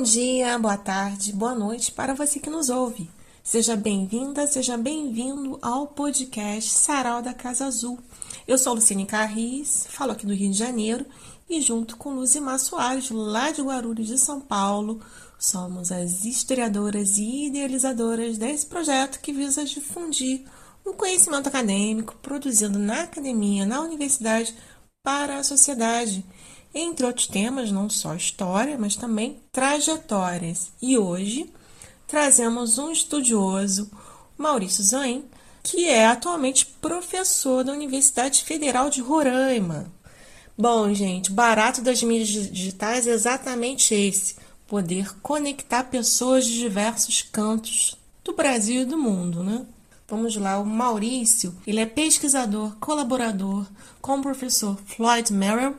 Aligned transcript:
Bom 0.00 0.04
dia, 0.04 0.58
boa 0.58 0.78
tarde, 0.78 1.30
boa 1.30 1.54
noite 1.54 1.92
para 1.92 2.14
você 2.14 2.40
que 2.40 2.48
nos 2.48 2.70
ouve. 2.70 3.10
Seja 3.44 3.76
bem-vinda, 3.76 4.46
seja 4.46 4.78
bem-vindo 4.78 5.58
ao 5.60 5.88
podcast 5.88 6.70
Sarau 6.70 7.20
da 7.20 7.34
Casa 7.34 7.66
Azul. 7.66 7.98
Eu 8.48 8.56
sou 8.56 8.72
Lucine 8.72 9.04
Carris, 9.04 9.86
falo 9.90 10.12
aqui 10.12 10.24
do 10.24 10.32
Rio 10.32 10.50
de 10.50 10.56
Janeiro 10.56 11.04
e 11.50 11.60
junto 11.60 11.98
com 11.98 12.14
Luzimar 12.14 12.58
Soares, 12.58 13.10
lá 13.10 13.50
de 13.50 13.60
Guarulhos 13.60 14.06
de 14.06 14.16
São 14.16 14.40
Paulo, 14.40 15.02
somos 15.38 15.92
as 15.92 16.24
historiadoras 16.24 17.18
e 17.18 17.48
idealizadoras 17.48 18.38
desse 18.38 18.64
projeto 18.64 19.20
que 19.20 19.34
visa 19.34 19.66
difundir 19.66 20.46
o 20.82 20.94
conhecimento 20.94 21.48
acadêmico 21.48 22.16
produzido 22.22 22.78
na 22.78 23.02
academia, 23.02 23.66
na 23.66 23.82
universidade, 23.82 24.54
para 25.02 25.36
a 25.36 25.44
sociedade 25.44 26.24
entre 26.74 27.06
outros 27.06 27.26
temas, 27.26 27.70
não 27.70 27.88
só 27.90 28.14
história, 28.14 28.78
mas 28.78 28.96
também 28.96 29.40
trajetórias. 29.52 30.72
E 30.80 30.96
hoje 30.96 31.52
trazemos 32.06 32.78
um 32.78 32.90
estudioso, 32.90 33.90
Maurício 34.36 34.82
Zain, 34.82 35.24
que 35.62 35.84
é 35.84 36.06
atualmente 36.06 36.66
professor 36.66 37.64
da 37.64 37.72
Universidade 37.72 38.42
Federal 38.44 38.88
de 38.90 39.00
Roraima. 39.00 39.92
Bom, 40.56 40.92
gente, 40.92 41.30
barato 41.30 41.80
das 41.80 42.02
mídias 42.02 42.50
digitais 42.50 43.06
é 43.06 43.10
exatamente 43.10 43.94
esse: 43.94 44.36
poder 44.66 45.14
conectar 45.20 45.84
pessoas 45.84 46.44
de 46.44 46.58
diversos 46.58 47.22
cantos 47.22 47.96
do 48.22 48.34
Brasil 48.34 48.82
e 48.82 48.84
do 48.84 48.98
mundo, 48.98 49.42
né? 49.42 49.66
Vamos 50.06 50.34
lá, 50.36 50.58
o 50.58 50.66
Maurício, 50.66 51.56
ele 51.66 51.80
é 51.80 51.86
pesquisador, 51.86 52.74
colaborador 52.80 53.64
com 54.00 54.18
o 54.18 54.22
professor 54.22 54.76
Floyd 54.84 55.32
Merrill 55.32 55.76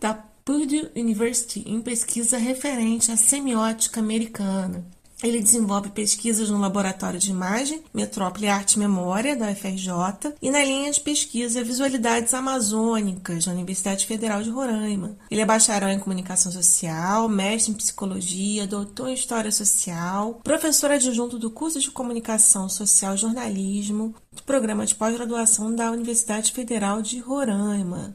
da 0.00 0.14
Purdue 0.46 0.90
University 0.94 1.64
em 1.66 1.80
pesquisa 1.80 2.36
referente 2.36 3.10
à 3.10 3.16
semiótica 3.16 3.98
americana. 3.98 4.84
Ele 5.22 5.40
desenvolve 5.40 5.88
pesquisas 5.88 6.50
no 6.50 6.58
Laboratório 6.58 7.18
de 7.18 7.30
Imagem, 7.30 7.82
Metrópole 7.94 8.46
Arte 8.46 8.74
e 8.74 8.78
Memória, 8.78 9.34
da 9.34 9.50
UFRJ, 9.50 10.34
e 10.42 10.50
na 10.50 10.62
linha 10.62 10.92
de 10.92 11.00
pesquisa 11.00 11.64
Visualidades 11.64 12.34
Amazônicas, 12.34 13.46
da 13.46 13.52
Universidade 13.52 14.06
Federal 14.06 14.42
de 14.42 14.50
Roraima. 14.50 15.16
Ele 15.30 15.40
é 15.40 15.46
bacharel 15.46 15.88
em 15.88 15.98
Comunicação 15.98 16.52
Social, 16.52 17.26
mestre 17.26 17.72
em 17.72 17.76
Psicologia, 17.76 18.66
doutor 18.66 19.08
em 19.08 19.14
História 19.14 19.50
Social, 19.50 20.42
professor 20.44 20.90
adjunto 20.90 21.38
do 21.38 21.50
curso 21.50 21.80
de 21.80 21.90
Comunicação 21.90 22.68
Social 22.68 23.14
e 23.14 23.18
Jornalismo, 23.18 24.14
do 24.30 24.42
programa 24.42 24.84
de 24.84 24.94
pós-graduação 24.94 25.74
da 25.74 25.90
Universidade 25.90 26.52
Federal 26.52 27.00
de 27.00 27.18
Roraima 27.18 28.14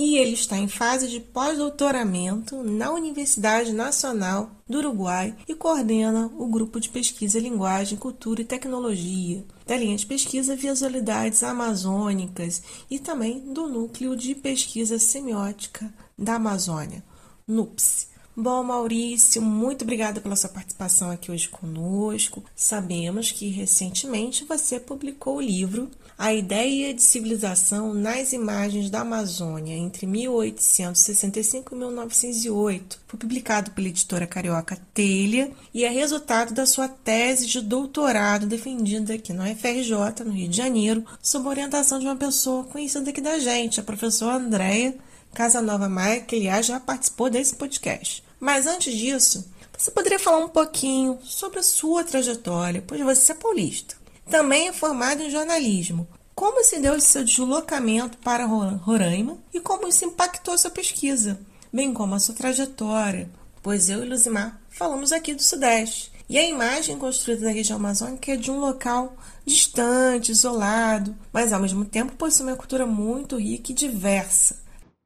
e 0.00 0.16
ele 0.16 0.32
está 0.32 0.56
em 0.56 0.66
fase 0.66 1.08
de 1.08 1.20
pós-doutoramento 1.20 2.62
na 2.62 2.90
Universidade 2.90 3.70
Nacional 3.70 4.50
do 4.66 4.78
Uruguai 4.78 5.36
e 5.46 5.54
coordena 5.54 6.32
o 6.38 6.46
grupo 6.46 6.80
de 6.80 6.88
pesquisa 6.88 7.38
Linguagem, 7.38 7.98
Cultura 7.98 8.40
e 8.40 8.46
Tecnologia, 8.46 9.44
da 9.66 9.76
linha 9.76 9.98
de 9.98 10.06
pesquisa 10.06 10.56
Visualidades 10.56 11.42
Amazônicas 11.42 12.62
e 12.90 12.98
também 12.98 13.52
do 13.52 13.68
Núcleo 13.68 14.16
de 14.16 14.34
Pesquisa 14.34 14.98
Semiótica 14.98 15.92
da 16.16 16.36
Amazônia, 16.36 17.04
NUPS. 17.46 18.08
Bom, 18.42 18.62
Maurício, 18.64 19.42
muito 19.42 19.82
obrigada 19.82 20.18
pela 20.18 20.34
sua 20.34 20.48
participação 20.48 21.10
aqui 21.10 21.30
hoje 21.30 21.46
conosco. 21.46 22.42
Sabemos 22.56 23.30
que 23.30 23.50
recentemente 23.50 24.46
você 24.46 24.80
publicou 24.80 25.36
o 25.36 25.42
livro 25.42 25.90
A 26.16 26.32
Ideia 26.32 26.94
de 26.94 27.02
Civilização 27.02 27.92
nas 27.92 28.32
Imagens 28.32 28.88
da 28.88 29.02
Amazônia 29.02 29.76
entre 29.76 30.06
1865 30.06 31.74
e 31.74 31.78
1908. 31.78 32.98
Foi 33.06 33.20
publicado 33.20 33.72
pela 33.72 33.88
editora 33.88 34.26
carioca 34.26 34.80
Telha 34.94 35.50
e 35.74 35.84
é 35.84 35.90
resultado 35.90 36.54
da 36.54 36.64
sua 36.64 36.88
tese 36.88 37.46
de 37.46 37.60
doutorado 37.60 38.46
defendida 38.46 39.12
aqui 39.12 39.34
no 39.34 39.44
FRJ, 39.44 40.24
no 40.24 40.32
Rio 40.32 40.48
de 40.48 40.56
Janeiro, 40.56 41.04
sob 41.20 41.46
orientação 41.46 41.98
de 41.98 42.06
uma 42.06 42.16
pessoa 42.16 42.64
conhecida 42.64 43.10
aqui 43.10 43.20
da 43.20 43.38
gente, 43.38 43.80
a 43.80 43.82
professora 43.82 44.36
Andréia 44.36 44.94
Casanova 45.34 45.88
Maia, 45.88 46.22
que 46.22 46.36
aliás 46.36 46.66
já 46.66 46.80
participou 46.80 47.28
desse 47.28 47.54
podcast. 47.54 48.29
Mas 48.40 48.66
antes 48.66 48.96
disso, 48.96 49.46
você 49.76 49.90
poderia 49.90 50.18
falar 50.18 50.38
um 50.38 50.48
pouquinho 50.48 51.18
sobre 51.22 51.58
a 51.58 51.62
sua 51.62 52.02
trajetória, 52.02 52.82
pois 52.86 53.00
você 53.02 53.32
é 53.32 53.34
paulista. 53.34 53.96
Também 54.28 54.68
é 54.68 54.72
formado 54.72 55.22
em 55.22 55.30
jornalismo. 55.30 56.08
Como 56.34 56.64
se 56.64 56.78
deu 56.78 56.96
esse 56.96 57.08
seu 57.08 57.22
deslocamento 57.22 58.16
para 58.18 58.46
Roraima 58.46 59.38
e 59.52 59.60
como 59.60 59.86
isso 59.86 60.06
impactou 60.06 60.56
sua 60.56 60.70
pesquisa, 60.70 61.38
bem 61.70 61.92
como 61.92 62.14
a 62.14 62.18
sua 62.18 62.34
trajetória, 62.34 63.28
pois 63.62 63.90
eu 63.90 64.02
e 64.02 64.08
Luzimar 64.08 64.58
falamos 64.70 65.12
aqui 65.12 65.34
do 65.34 65.42
Sudeste. 65.42 66.10
E 66.30 66.38
a 66.38 66.48
imagem 66.48 66.96
construída 66.96 67.46
da 67.46 67.50
região 67.50 67.76
amazônica 67.76 68.32
é 68.32 68.36
de 68.36 68.50
um 68.50 68.60
local 68.60 69.16
distante, 69.44 70.30
isolado, 70.30 71.14
mas 71.32 71.52
ao 71.52 71.60
mesmo 71.60 71.84
tempo 71.84 72.14
possui 72.14 72.46
uma 72.46 72.56
cultura 72.56 72.86
muito 72.86 73.36
rica 73.36 73.72
e 73.72 73.74
diversa. 73.74 74.56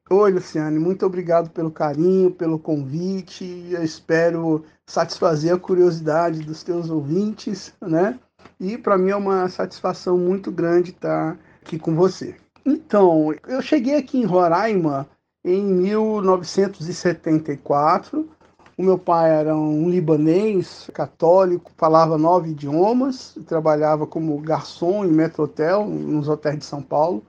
Oi, 0.07 0.31
Luciane, 0.31 0.77
muito 0.77 1.03
obrigado 1.03 1.49
pelo 1.49 1.71
carinho, 1.71 2.29
pelo 2.29 2.59
convite. 2.59 3.65
Eu 3.71 3.83
espero 3.83 4.63
satisfazer 4.85 5.51
a 5.51 5.57
curiosidade 5.57 6.43
dos 6.43 6.61
teus 6.61 6.91
ouvintes, 6.91 7.73
né? 7.81 8.19
E 8.59 8.77
para 8.77 8.99
mim 8.99 9.09
é 9.09 9.15
uma 9.15 9.49
satisfação 9.49 10.15
muito 10.15 10.51
grande 10.51 10.91
estar 10.91 11.39
aqui 11.59 11.79
com 11.79 11.95
você. 11.95 12.35
Então, 12.63 13.33
eu 13.47 13.63
cheguei 13.63 13.97
aqui 13.97 14.19
em 14.19 14.25
Roraima 14.25 15.09
em 15.43 15.63
1974. 15.63 18.29
O 18.77 18.83
meu 18.83 18.99
pai 18.99 19.31
era 19.31 19.57
um 19.57 19.89
libanês 19.89 20.87
católico, 20.93 21.71
falava 21.75 22.15
nove 22.15 22.51
idiomas, 22.51 23.35
trabalhava 23.47 24.05
como 24.05 24.39
garçom 24.39 25.03
em 25.03 25.11
metrotel 25.11 25.87
nos 25.87 26.29
hotéis 26.29 26.59
de 26.59 26.65
São 26.65 26.83
Paulo 26.83 27.25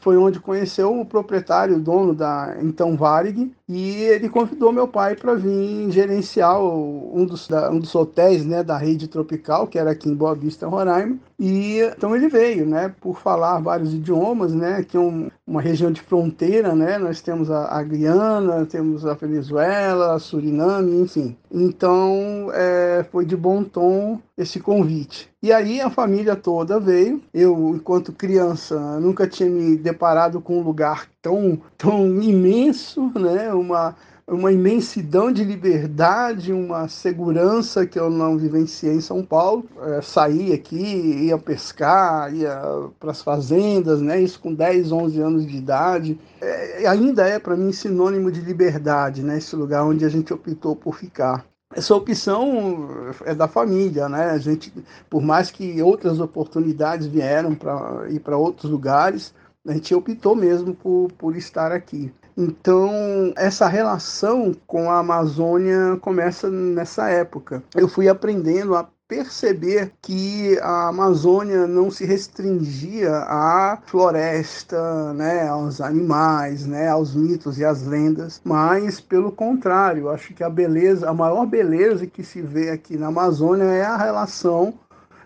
foi 0.00 0.16
onde 0.16 0.40
conheceu 0.40 0.98
o 0.98 1.04
proprietário, 1.04 1.76
o 1.76 1.80
dono 1.80 2.14
da 2.14 2.56
então 2.60 2.96
Varig, 2.96 3.52
e 3.68 4.02
ele 4.04 4.30
convidou 4.30 4.72
meu 4.72 4.88
pai 4.88 5.14
para 5.14 5.34
vir 5.34 5.90
gerenciar 5.90 6.58
um 6.58 7.26
dos, 7.26 7.46
da, 7.46 7.70
um 7.70 7.78
dos 7.78 7.94
hotéis 7.94 8.46
né, 8.46 8.62
da 8.62 8.78
rede 8.78 9.06
tropical, 9.08 9.66
que 9.66 9.78
era 9.78 9.90
aqui 9.90 10.08
em 10.08 10.14
Boa 10.14 10.34
Vista, 10.34 10.66
Roraima. 10.66 11.18
E 11.38 11.78
então 11.80 12.16
ele 12.16 12.28
veio, 12.28 12.64
né, 12.64 12.92
por 13.00 13.20
falar 13.20 13.60
vários 13.60 13.92
idiomas, 13.92 14.54
né, 14.54 14.82
que 14.82 14.96
é 14.96 15.00
um, 15.00 15.30
uma 15.46 15.60
região 15.60 15.92
de 15.92 16.00
fronteira, 16.00 16.74
né, 16.74 16.96
nós 16.96 17.20
temos 17.20 17.50
a, 17.50 17.78
a 17.78 17.82
Guiana, 17.82 18.64
temos 18.64 19.04
a 19.04 19.12
Venezuela, 19.12 20.14
a 20.14 20.18
Suriname, 20.18 21.02
enfim. 21.02 21.36
Então 21.52 22.50
é, 22.54 23.04
foi 23.12 23.26
de 23.26 23.36
bom 23.36 23.62
tom 23.62 24.18
esse 24.36 24.60
convite. 24.60 25.30
E 25.42 25.52
aí 25.52 25.80
a 25.80 25.90
família 25.90 26.34
toda 26.34 26.80
veio. 26.80 27.22
Eu, 27.32 27.74
enquanto 27.74 28.12
criança, 28.12 28.98
nunca 28.98 29.26
tinha 29.26 29.48
me 29.48 29.76
deparado 29.76 30.40
com 30.40 30.58
um 30.58 30.62
lugar 30.62 31.08
tão, 31.22 31.60
tão 31.76 32.22
imenso, 32.22 33.12
né? 33.18 33.52
Uma, 33.52 33.96
uma 34.28 34.52
imensidão 34.52 35.32
de 35.32 35.42
liberdade, 35.42 36.52
uma 36.52 36.86
segurança 36.86 37.86
que 37.86 37.98
eu 37.98 38.10
não 38.10 38.36
vivenciei 38.36 38.94
em 38.94 39.00
São 39.00 39.24
Paulo. 39.24 39.64
É, 39.80 40.54
aqui, 40.54 41.26
ia 41.26 41.38
pescar, 41.38 42.32
ia 42.34 42.60
para 43.00 43.10
as 43.10 43.22
fazendas, 43.22 44.02
né? 44.02 44.20
isso 44.20 44.38
com 44.40 44.52
10, 44.52 44.92
11 44.92 45.20
anos 45.20 45.46
de 45.46 45.56
idade. 45.56 46.20
É, 46.40 46.86
ainda 46.86 47.26
é 47.26 47.38
para 47.38 47.56
mim 47.56 47.72
sinônimo 47.72 48.30
de 48.30 48.40
liberdade, 48.40 49.22
né? 49.22 49.38
esse 49.38 49.56
lugar 49.56 49.84
onde 49.84 50.04
a 50.04 50.08
gente 50.08 50.32
optou 50.32 50.76
por 50.76 50.94
ficar. 50.94 51.46
Essa 51.74 51.94
opção 51.94 53.12
é 53.26 53.34
da 53.34 53.46
família, 53.46 54.08
né? 54.08 54.30
A 54.30 54.38
gente, 54.38 54.72
por 55.08 55.20
mais 55.20 55.50
que 55.50 55.82
outras 55.82 56.18
oportunidades 56.18 57.06
vieram 57.06 57.54
para 57.54 58.06
ir 58.08 58.20
para 58.20 58.38
outros 58.38 58.70
lugares, 58.70 59.34
a 59.68 59.74
gente 59.74 59.94
optou 59.94 60.34
mesmo 60.34 60.74
por, 60.74 61.12
por 61.18 61.36
estar 61.36 61.72
aqui. 61.72 62.12
Então, 62.36 63.32
essa 63.36 63.66
relação 63.66 64.54
com 64.66 64.90
a 64.90 65.00
Amazônia 65.00 65.98
começa 66.00 66.48
nessa 66.48 67.08
época. 67.10 67.62
Eu 67.74 67.88
fui 67.88 68.08
aprendendo 68.08 68.76
a 68.76 68.88
perceber 69.08 69.90
que 70.02 70.58
a 70.60 70.88
Amazônia 70.88 71.66
não 71.66 71.90
se 71.90 72.04
restringia 72.04 73.10
à 73.10 73.78
floresta, 73.86 75.14
né, 75.14 75.48
aos 75.48 75.80
animais, 75.80 76.66
né, 76.66 76.88
aos 76.88 77.14
mitos 77.14 77.58
e 77.58 77.64
às 77.64 77.86
lendas, 77.86 78.40
mas 78.44 79.00
pelo 79.00 79.32
contrário, 79.32 80.10
acho 80.10 80.34
que 80.34 80.44
a 80.44 80.50
beleza, 80.50 81.08
a 81.08 81.14
maior 81.14 81.46
beleza 81.46 82.06
que 82.06 82.22
se 82.22 82.42
vê 82.42 82.68
aqui 82.70 82.98
na 82.98 83.06
Amazônia 83.06 83.64
é 83.64 83.82
a 83.82 83.96
relação 83.96 84.74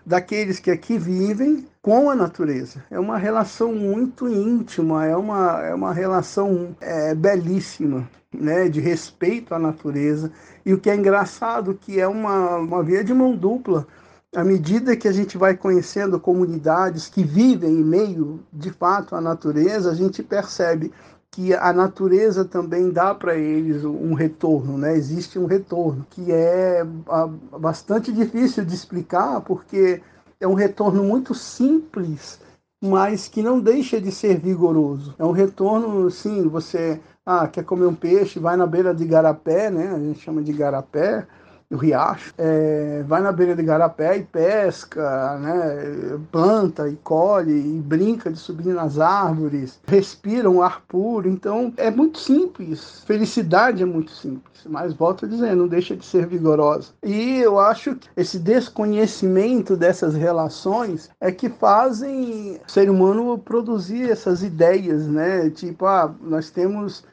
daqueles 0.05 0.59
que 0.59 0.69
aqui 0.69 0.97
vivem 0.97 1.65
com 1.81 2.09
a 2.09 2.15
natureza. 2.15 2.83
É 2.89 2.99
uma 2.99 3.17
relação 3.17 3.73
muito 3.73 4.27
íntima, 4.27 5.05
é 5.05 5.15
uma, 5.15 5.61
é 5.61 5.73
uma 5.73 5.93
relação 5.93 6.75
é, 6.79 7.13
belíssima, 7.13 8.07
né, 8.33 8.67
de 8.67 8.79
respeito 8.79 9.53
à 9.53 9.59
natureza. 9.59 10.31
E 10.65 10.73
o 10.73 10.79
que 10.79 10.89
é 10.89 10.95
engraçado 10.95 11.77
que 11.79 11.99
é 11.99 12.07
uma, 12.07 12.57
uma 12.57 12.83
via 12.83 13.03
de 13.03 13.13
mão 13.13 13.35
dupla. 13.35 13.87
À 14.35 14.43
medida 14.43 14.95
que 14.95 15.07
a 15.07 15.11
gente 15.11 15.37
vai 15.37 15.55
conhecendo 15.55 16.19
comunidades 16.19 17.07
que 17.07 17.23
vivem 17.23 17.71
em 17.71 17.83
meio, 17.83 18.39
de 18.51 18.71
fato, 18.71 19.15
à 19.15 19.21
natureza, 19.21 19.91
a 19.91 19.93
gente 19.93 20.23
percebe 20.23 20.91
que 21.33 21.51
a 21.51 21.73
natureza 21.73 22.45
também 22.45 22.91
dá 22.91 23.13
para 23.13 23.35
eles 23.35 23.83
um 23.83 24.13
retorno, 24.13 24.77
né? 24.77 24.95
Existe 24.95 25.39
um 25.39 25.47
retorno 25.47 26.05
que 26.11 26.31
é 26.31 26.83
bastante 27.59 28.11
difícil 28.11 28.63
de 28.63 28.75
explicar 28.75 29.41
porque 29.41 29.99
é 30.39 30.47
um 30.47 30.53
retorno 30.53 31.03
muito 31.03 31.33
simples, 31.33 32.39
mas 32.83 33.27
que 33.27 33.41
não 33.41 33.59
deixa 33.59 33.99
de 33.99 34.11
ser 34.11 34.39
vigoroso. 34.39 35.15
É 35.17 35.25
um 35.25 35.31
retorno, 35.31 36.11
sim, 36.11 36.47
você 36.47 37.01
ah, 37.25 37.47
quer 37.47 37.63
comer 37.63 37.87
um 37.87 37.95
peixe, 37.95 38.37
vai 38.37 38.55
na 38.55 38.67
beira 38.67 38.93
de 38.93 39.03
garapé, 39.03 39.71
né? 39.71 39.91
A 39.91 39.97
gente 39.97 40.19
chama 40.19 40.43
de 40.43 40.53
garapé, 40.53 41.25
o 41.73 41.77
riacho, 41.77 42.33
é, 42.37 43.03
vai 43.07 43.21
na 43.21 43.31
beira 43.31 43.55
de 43.55 43.63
garapé 43.63 44.17
e 44.17 44.23
pesca, 44.23 45.37
né, 45.39 46.19
planta 46.31 46.87
e 46.87 46.95
colhe 46.97 47.51
e 47.51 47.81
brinca 47.81 48.31
de 48.31 48.37
subir 48.37 48.73
nas 48.73 48.99
árvores, 48.99 49.79
respira 49.87 50.49
um 50.49 50.61
ar 50.61 50.81
puro. 50.87 51.27
Então 51.27 51.73
é 51.77 51.89
muito 51.89 52.19
simples, 52.19 53.03
felicidade 53.05 53.81
é 53.81 53.85
muito 53.85 54.11
simples, 54.11 54.63
mas 54.65 54.93
volto 54.93 55.25
a 55.25 55.27
dizer, 55.27 55.55
não 55.55 55.67
deixa 55.67 55.95
de 55.95 56.05
ser 56.05 56.27
vigorosa. 56.27 56.91
E 57.03 57.39
eu 57.39 57.59
acho 57.59 57.95
que 57.95 58.07
esse 58.15 58.37
desconhecimento 58.39 59.75
dessas 59.75 60.13
relações 60.13 61.09
é 61.19 61.31
que 61.31 61.49
fazem 61.49 62.59
o 62.67 62.71
ser 62.71 62.89
humano 62.89 63.37
produzir 63.37 64.09
essas 64.09 64.43
ideias, 64.43 65.07
né? 65.07 65.49
Tipo, 65.49 65.85
ah, 65.85 66.13
nós 66.21 66.49
temos 66.49 67.03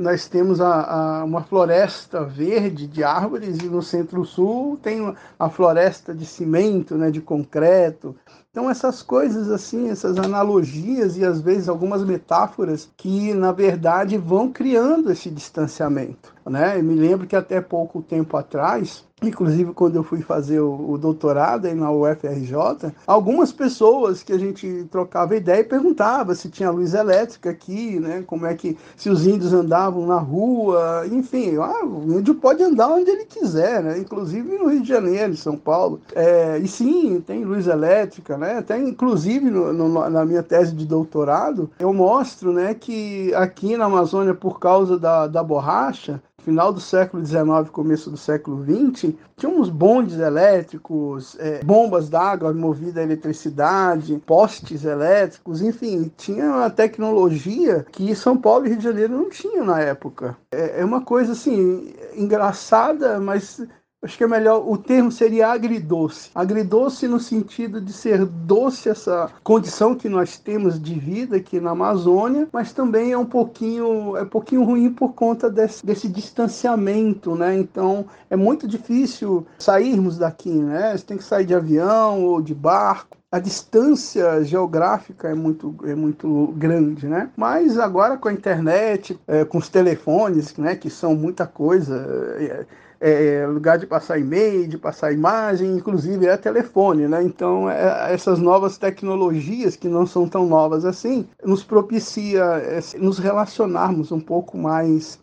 nós 0.00 0.26
temos 0.26 0.60
a, 0.60 1.20
a, 1.20 1.24
uma 1.24 1.42
floresta 1.42 2.24
verde 2.24 2.86
de 2.86 3.04
árvores 3.04 3.58
e 3.58 3.66
no 3.66 3.82
centro-sul 3.82 4.78
tem 4.82 5.14
a 5.38 5.48
floresta 5.50 6.14
de 6.14 6.24
cimento, 6.24 6.96
né, 6.96 7.10
de 7.10 7.20
concreto. 7.20 8.16
Então 8.52 8.68
essas 8.68 9.00
coisas 9.00 9.48
assim, 9.48 9.90
essas 9.90 10.18
analogias 10.18 11.16
e 11.16 11.24
às 11.24 11.40
vezes 11.40 11.68
algumas 11.68 12.02
metáforas 12.02 12.90
que 12.96 13.32
na 13.32 13.52
verdade 13.52 14.18
vão 14.18 14.50
criando 14.50 15.12
esse 15.12 15.30
distanciamento, 15.30 16.34
né? 16.44 16.76
Eu 16.76 16.82
me 16.82 16.96
lembro 16.96 17.28
que 17.28 17.36
até 17.36 17.60
pouco 17.60 18.02
tempo 18.02 18.36
atrás 18.36 19.04
Inclusive, 19.22 19.72
quando 19.74 19.96
eu 19.96 20.02
fui 20.02 20.22
fazer 20.22 20.60
o, 20.60 20.92
o, 20.92 20.98
doutorado 20.98 21.66
aí 21.66 21.74
na 21.74 21.90
UFRJ, 21.90 22.92
algumas 23.06 23.52
pessoas 23.52 24.22
que 24.22 24.32
a 24.32 24.38
gente 24.38 24.86
trocava 24.90 25.36
ideia 25.36 25.60
e 25.60 25.64
perguntava 25.64 26.34
se 26.34 26.48
tinha 26.48 26.70
luz 26.70 26.94
elétrica 26.94 27.50
aqui, 27.50 28.00
né? 28.00 28.24
Como 28.26 28.46
é 28.46 28.54
que 28.54 28.78
se 28.96 29.10
os 29.10 29.26
índios 29.26 29.52
andavam 29.52 30.06
na 30.06 30.18
rua, 30.18 31.06
enfim, 31.12 31.56
ah, 31.58 31.84
o 31.84 32.18
índio 32.18 32.34
pode 32.34 32.62
andar 32.62 32.88
onde 32.88 33.10
ele 33.10 33.26
quiser, 33.26 33.82
né? 33.82 33.98
Inclusive 33.98 34.56
no 34.56 34.68
Rio 34.68 34.80
de 34.80 34.88
Janeiro, 34.88 35.32
em 35.32 35.36
São 35.36 35.56
Paulo. 35.56 36.00
É, 36.14 36.58
e 36.58 36.66
sim, 36.66 37.22
tem 37.26 37.44
luz 37.44 37.66
elétrica, 37.66 38.38
né? 38.40 38.58
Até 38.58 38.78
inclusive 38.78 39.50
no, 39.50 39.72
no, 39.72 40.10
na 40.10 40.24
minha 40.24 40.42
tese 40.42 40.74
de 40.74 40.86
doutorado, 40.86 41.70
eu 41.78 41.92
mostro, 41.92 42.52
né, 42.52 42.74
que 42.74 43.32
aqui 43.34 43.76
na 43.76 43.84
Amazônia, 43.84 44.34
por 44.34 44.58
causa 44.58 44.98
da, 44.98 45.26
da 45.26 45.42
borracha, 45.42 46.20
final 46.40 46.72
do 46.72 46.80
século 46.80 47.24
XIX, 47.24 47.70
começo 47.70 48.10
do 48.10 48.16
século 48.16 48.64
XX, 48.64 49.12
tinha 49.36 49.50
uns 49.50 49.68
bondes 49.68 50.18
elétricos, 50.18 51.36
é, 51.38 51.62
bombas 51.62 52.08
d'água 52.08 52.52
movidas 52.52 52.96
a 52.96 53.02
eletricidade, 53.02 54.20
postes 54.26 54.84
elétricos, 54.84 55.62
enfim, 55.62 56.10
tinha 56.16 56.46
uma 56.46 56.70
tecnologia 56.70 57.84
que 57.92 58.14
São 58.14 58.36
Paulo 58.36 58.66
e 58.66 58.70
Rio 58.70 58.78
de 58.78 58.84
Janeiro 58.84 59.12
não 59.12 59.28
tinham 59.28 59.64
na 59.64 59.80
época. 59.80 60.36
É, 60.50 60.80
é 60.80 60.84
uma 60.84 61.02
coisa 61.02 61.32
assim 61.32 61.94
engraçada, 62.16 63.20
mas 63.20 63.62
Acho 64.02 64.16
que 64.16 64.24
é 64.24 64.26
melhor, 64.26 64.66
o 64.66 64.78
termo 64.78 65.12
seria 65.12 65.48
agridoce. 65.48 66.30
Agridoce 66.34 67.06
no 67.06 67.20
sentido 67.20 67.82
de 67.82 67.92
ser 67.92 68.24
doce 68.24 68.88
essa 68.88 69.30
condição 69.44 69.94
que 69.94 70.08
nós 70.08 70.38
temos 70.38 70.80
de 70.80 70.98
vida 70.98 71.36
aqui 71.36 71.60
na 71.60 71.72
Amazônia, 71.72 72.48
mas 72.50 72.72
também 72.72 73.12
é 73.12 73.18
um 73.18 73.26
pouquinho, 73.26 74.16
é 74.16 74.22
um 74.22 74.28
pouquinho 74.28 74.64
ruim 74.64 74.90
por 74.90 75.12
conta 75.12 75.50
desse, 75.50 75.84
desse 75.84 76.08
distanciamento, 76.08 77.34
né? 77.34 77.54
Então 77.58 78.06
é 78.30 78.36
muito 78.36 78.66
difícil 78.66 79.46
sairmos 79.58 80.16
daqui, 80.16 80.50
né? 80.50 80.96
Você 80.96 81.04
tem 81.04 81.18
que 81.18 81.24
sair 81.24 81.44
de 81.44 81.54
avião 81.54 82.24
ou 82.24 82.40
de 82.40 82.54
barco 82.54 83.20
a 83.32 83.38
distância 83.38 84.42
geográfica 84.42 85.28
é 85.28 85.34
muito, 85.34 85.76
é 85.84 85.94
muito 85.94 86.52
grande, 86.56 87.06
né? 87.06 87.30
Mas 87.36 87.78
agora 87.78 88.16
com 88.16 88.28
a 88.28 88.32
internet, 88.32 89.20
é, 89.28 89.44
com 89.44 89.58
os 89.58 89.68
telefones, 89.68 90.56
né, 90.56 90.74
que 90.74 90.90
são 90.90 91.14
muita 91.14 91.46
coisa, 91.46 91.96
é, 92.40 92.66
é, 93.00 93.46
lugar 93.46 93.78
de 93.78 93.86
passar 93.86 94.18
e-mail, 94.18 94.68
de 94.68 94.76
passar 94.76 95.12
imagem, 95.12 95.74
inclusive 95.74 96.26
é 96.26 96.36
telefone, 96.36 97.08
né? 97.08 97.22
Então 97.22 97.68
é, 97.70 98.12
essas 98.12 98.38
novas 98.38 98.76
tecnologias 98.76 99.74
que 99.74 99.88
não 99.88 100.06
são 100.06 100.28
tão 100.28 100.46
novas 100.46 100.84
assim 100.84 101.26
nos 101.42 101.64
propicia 101.64 102.42
é, 102.42 102.80
nos 102.98 103.18
relacionarmos 103.18 104.12
um 104.12 104.20
pouco 104.20 104.58
mais, 104.58 105.18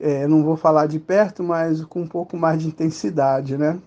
é, 0.00 0.26
não 0.26 0.42
vou 0.42 0.56
falar 0.56 0.86
de 0.86 0.98
perto, 0.98 1.44
mas 1.44 1.84
com 1.84 2.02
um 2.02 2.08
pouco 2.08 2.36
mais 2.36 2.60
de 2.60 2.66
intensidade, 2.66 3.56
né? 3.56 3.78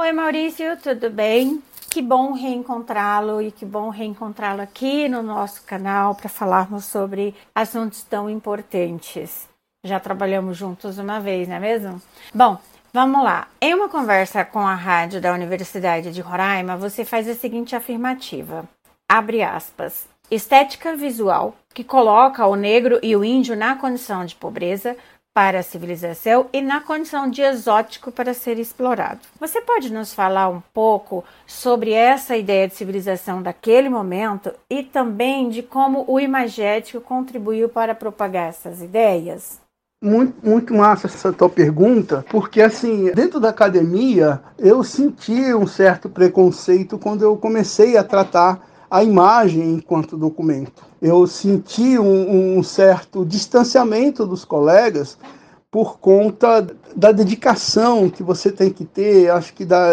Oi 0.00 0.10
Maurício, 0.10 0.76
tudo 0.82 1.10
bem? 1.10 1.62
Que 1.88 2.00
bom 2.00 2.32
reencontrá-lo 2.32 3.40
e 3.40 3.52
que 3.52 3.66
bom 3.66 3.90
reencontrá-lo 3.90 4.62
aqui 4.62 5.08
no 5.08 5.22
nosso 5.22 5.62
canal 5.64 6.14
para 6.14 6.28
falarmos 6.28 6.86
sobre 6.86 7.34
assuntos 7.54 8.02
tão 8.02 8.28
importantes. 8.28 9.46
Já 9.84 10.00
trabalhamos 10.00 10.56
juntos 10.56 10.96
uma 10.98 11.20
vez, 11.20 11.46
não 11.46 11.56
é 11.56 11.60
mesmo? 11.60 12.00
Bom, 12.34 12.58
Vamos 12.94 13.24
lá. 13.24 13.48
Em 13.58 13.72
uma 13.72 13.88
conversa 13.88 14.44
com 14.44 14.58
a 14.58 14.74
rádio 14.74 15.18
da 15.18 15.32
Universidade 15.32 16.12
de 16.12 16.20
Roraima, 16.20 16.76
você 16.76 17.06
faz 17.06 17.26
a 17.26 17.34
seguinte 17.34 17.74
afirmativa: 17.74 18.68
abre 19.08 19.42
aspas. 19.42 20.06
Estética 20.30 20.94
visual 20.94 21.56
que 21.72 21.82
coloca 21.82 22.46
o 22.46 22.54
negro 22.54 22.98
e 23.02 23.16
o 23.16 23.24
índio 23.24 23.56
na 23.56 23.76
condição 23.76 24.26
de 24.26 24.34
pobreza 24.34 24.94
para 25.32 25.60
a 25.60 25.62
civilização 25.62 26.50
e 26.52 26.60
na 26.60 26.82
condição 26.82 27.30
de 27.30 27.40
exótico 27.40 28.12
para 28.12 28.34
ser 28.34 28.58
explorado. 28.58 29.20
Você 29.40 29.62
pode 29.62 29.90
nos 29.90 30.12
falar 30.12 30.50
um 30.50 30.60
pouco 30.74 31.24
sobre 31.46 31.92
essa 31.92 32.36
ideia 32.36 32.68
de 32.68 32.74
civilização 32.74 33.40
daquele 33.40 33.88
momento 33.88 34.52
e 34.68 34.82
também 34.82 35.48
de 35.48 35.62
como 35.62 36.04
o 36.06 36.20
imagético 36.20 37.00
contribuiu 37.00 37.70
para 37.70 37.94
propagar 37.94 38.50
essas 38.50 38.82
ideias? 38.82 39.61
Muito, 40.04 40.34
muito 40.44 40.74
massa 40.74 41.06
essa 41.06 41.32
tua 41.32 41.48
pergunta, 41.48 42.24
porque 42.28 42.60
assim, 42.60 43.12
dentro 43.14 43.38
da 43.38 43.50
academia, 43.50 44.42
eu 44.58 44.82
senti 44.82 45.54
um 45.54 45.64
certo 45.64 46.08
preconceito 46.08 46.98
quando 46.98 47.22
eu 47.22 47.36
comecei 47.36 47.96
a 47.96 48.02
tratar 48.02 48.66
a 48.90 49.04
imagem 49.04 49.74
enquanto 49.74 50.16
documento. 50.16 50.82
Eu 51.00 51.24
senti 51.28 52.00
um, 52.00 52.58
um 52.58 52.62
certo 52.64 53.24
distanciamento 53.24 54.26
dos 54.26 54.44
colegas 54.44 55.16
por 55.70 56.00
conta 56.00 56.66
da 56.96 57.12
dedicação 57.12 58.10
que 58.10 58.24
você 58.24 58.50
tem 58.50 58.70
que 58.70 58.84
ter, 58.84 59.30
acho 59.30 59.54
que 59.54 59.64
da 59.64 59.88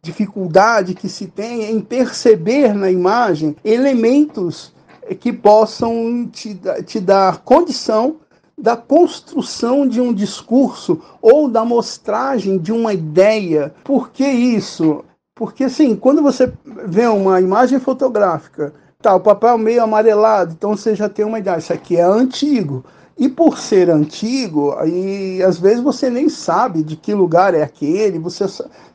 dificuldade 0.00 0.94
que 0.94 1.08
se 1.08 1.26
tem 1.26 1.70
em 1.70 1.80
perceber 1.80 2.72
na 2.74 2.90
imagem 2.90 3.56
elementos 3.64 4.72
que 5.20 5.32
possam 5.32 6.28
te, 6.32 6.58
te 6.86 7.00
dar 7.00 7.38
condição 7.38 8.21
da 8.56 8.76
construção 8.76 9.86
de 9.86 10.00
um 10.00 10.12
discurso 10.12 11.00
ou 11.20 11.48
da 11.48 11.64
mostragem 11.64 12.58
de 12.58 12.72
uma 12.72 12.92
ideia. 12.92 13.74
Por 13.82 14.10
que 14.10 14.26
isso? 14.26 15.04
Porque, 15.34 15.64
assim, 15.64 15.96
quando 15.96 16.22
você 16.22 16.52
vê 16.86 17.06
uma 17.06 17.40
imagem 17.40 17.80
fotográfica, 17.80 18.72
tá, 19.00 19.14
o 19.14 19.20
papel 19.20 19.58
meio 19.58 19.82
amarelado, 19.82 20.52
então 20.52 20.76
você 20.76 20.94
já 20.94 21.08
tem 21.08 21.24
uma 21.24 21.38
ideia, 21.38 21.58
isso 21.58 21.72
aqui 21.72 21.96
é 21.96 22.02
antigo. 22.02 22.84
E 23.18 23.28
por 23.28 23.58
ser 23.58 23.90
antigo, 23.90 24.74
aí 24.78 25.42
às 25.42 25.58
vezes 25.58 25.80
você 25.80 26.08
nem 26.08 26.28
sabe 26.28 26.82
de 26.82 26.96
que 26.96 27.12
lugar 27.14 27.54
é 27.54 27.62
aquele, 27.62 28.18
você 28.18 28.46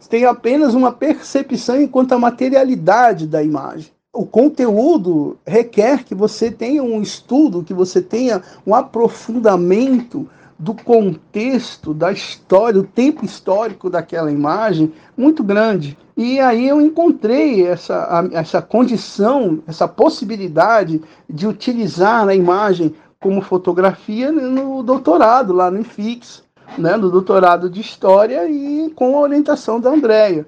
tem 0.10 0.26
apenas 0.26 0.74
uma 0.74 0.92
percepção 0.92 1.80
enquanto 1.80 2.14
a 2.14 2.20
materialidade 2.20 3.28
da 3.28 3.44
imagem 3.44 3.97
o 4.18 4.26
conteúdo 4.26 5.38
requer 5.46 6.04
que 6.04 6.16
você 6.16 6.50
tenha 6.50 6.82
um 6.82 7.02
estudo, 7.02 7.64
que 7.64 7.74
você 7.74 8.02
tenha 8.02 8.42
um 8.66 8.74
aprofundamento 8.74 10.28
do 10.58 10.74
contexto, 10.74 11.94
da 11.94 12.12
história, 12.12 12.82
do 12.82 12.88
tempo 12.88 13.24
histórico 13.24 13.92
daquela 13.92 14.32
imagem 14.32 14.92
muito 15.16 15.44
grande. 15.44 15.96
E 16.16 16.40
aí 16.40 16.68
eu 16.68 16.82
encontrei 16.82 17.68
essa, 17.68 18.28
essa 18.32 18.60
condição, 18.60 19.60
essa 19.68 19.88
possibilidade 19.88 21.00
de 21.30 21.46
utilizar 21.46 22.28
a 22.28 22.34
imagem 22.34 22.96
como 23.20 23.40
fotografia 23.40 24.32
no 24.32 24.82
doutorado, 24.82 25.54
lá 25.54 25.70
no 25.70 25.82
IFIX, 25.82 26.42
né, 26.76 26.98
no 26.98 27.12
doutorado 27.12 27.70
de 27.70 27.82
História 27.82 28.50
e 28.50 28.92
com 28.96 29.16
a 29.16 29.22
orientação 29.22 29.80
da 29.80 29.92
Andrea. 29.92 30.44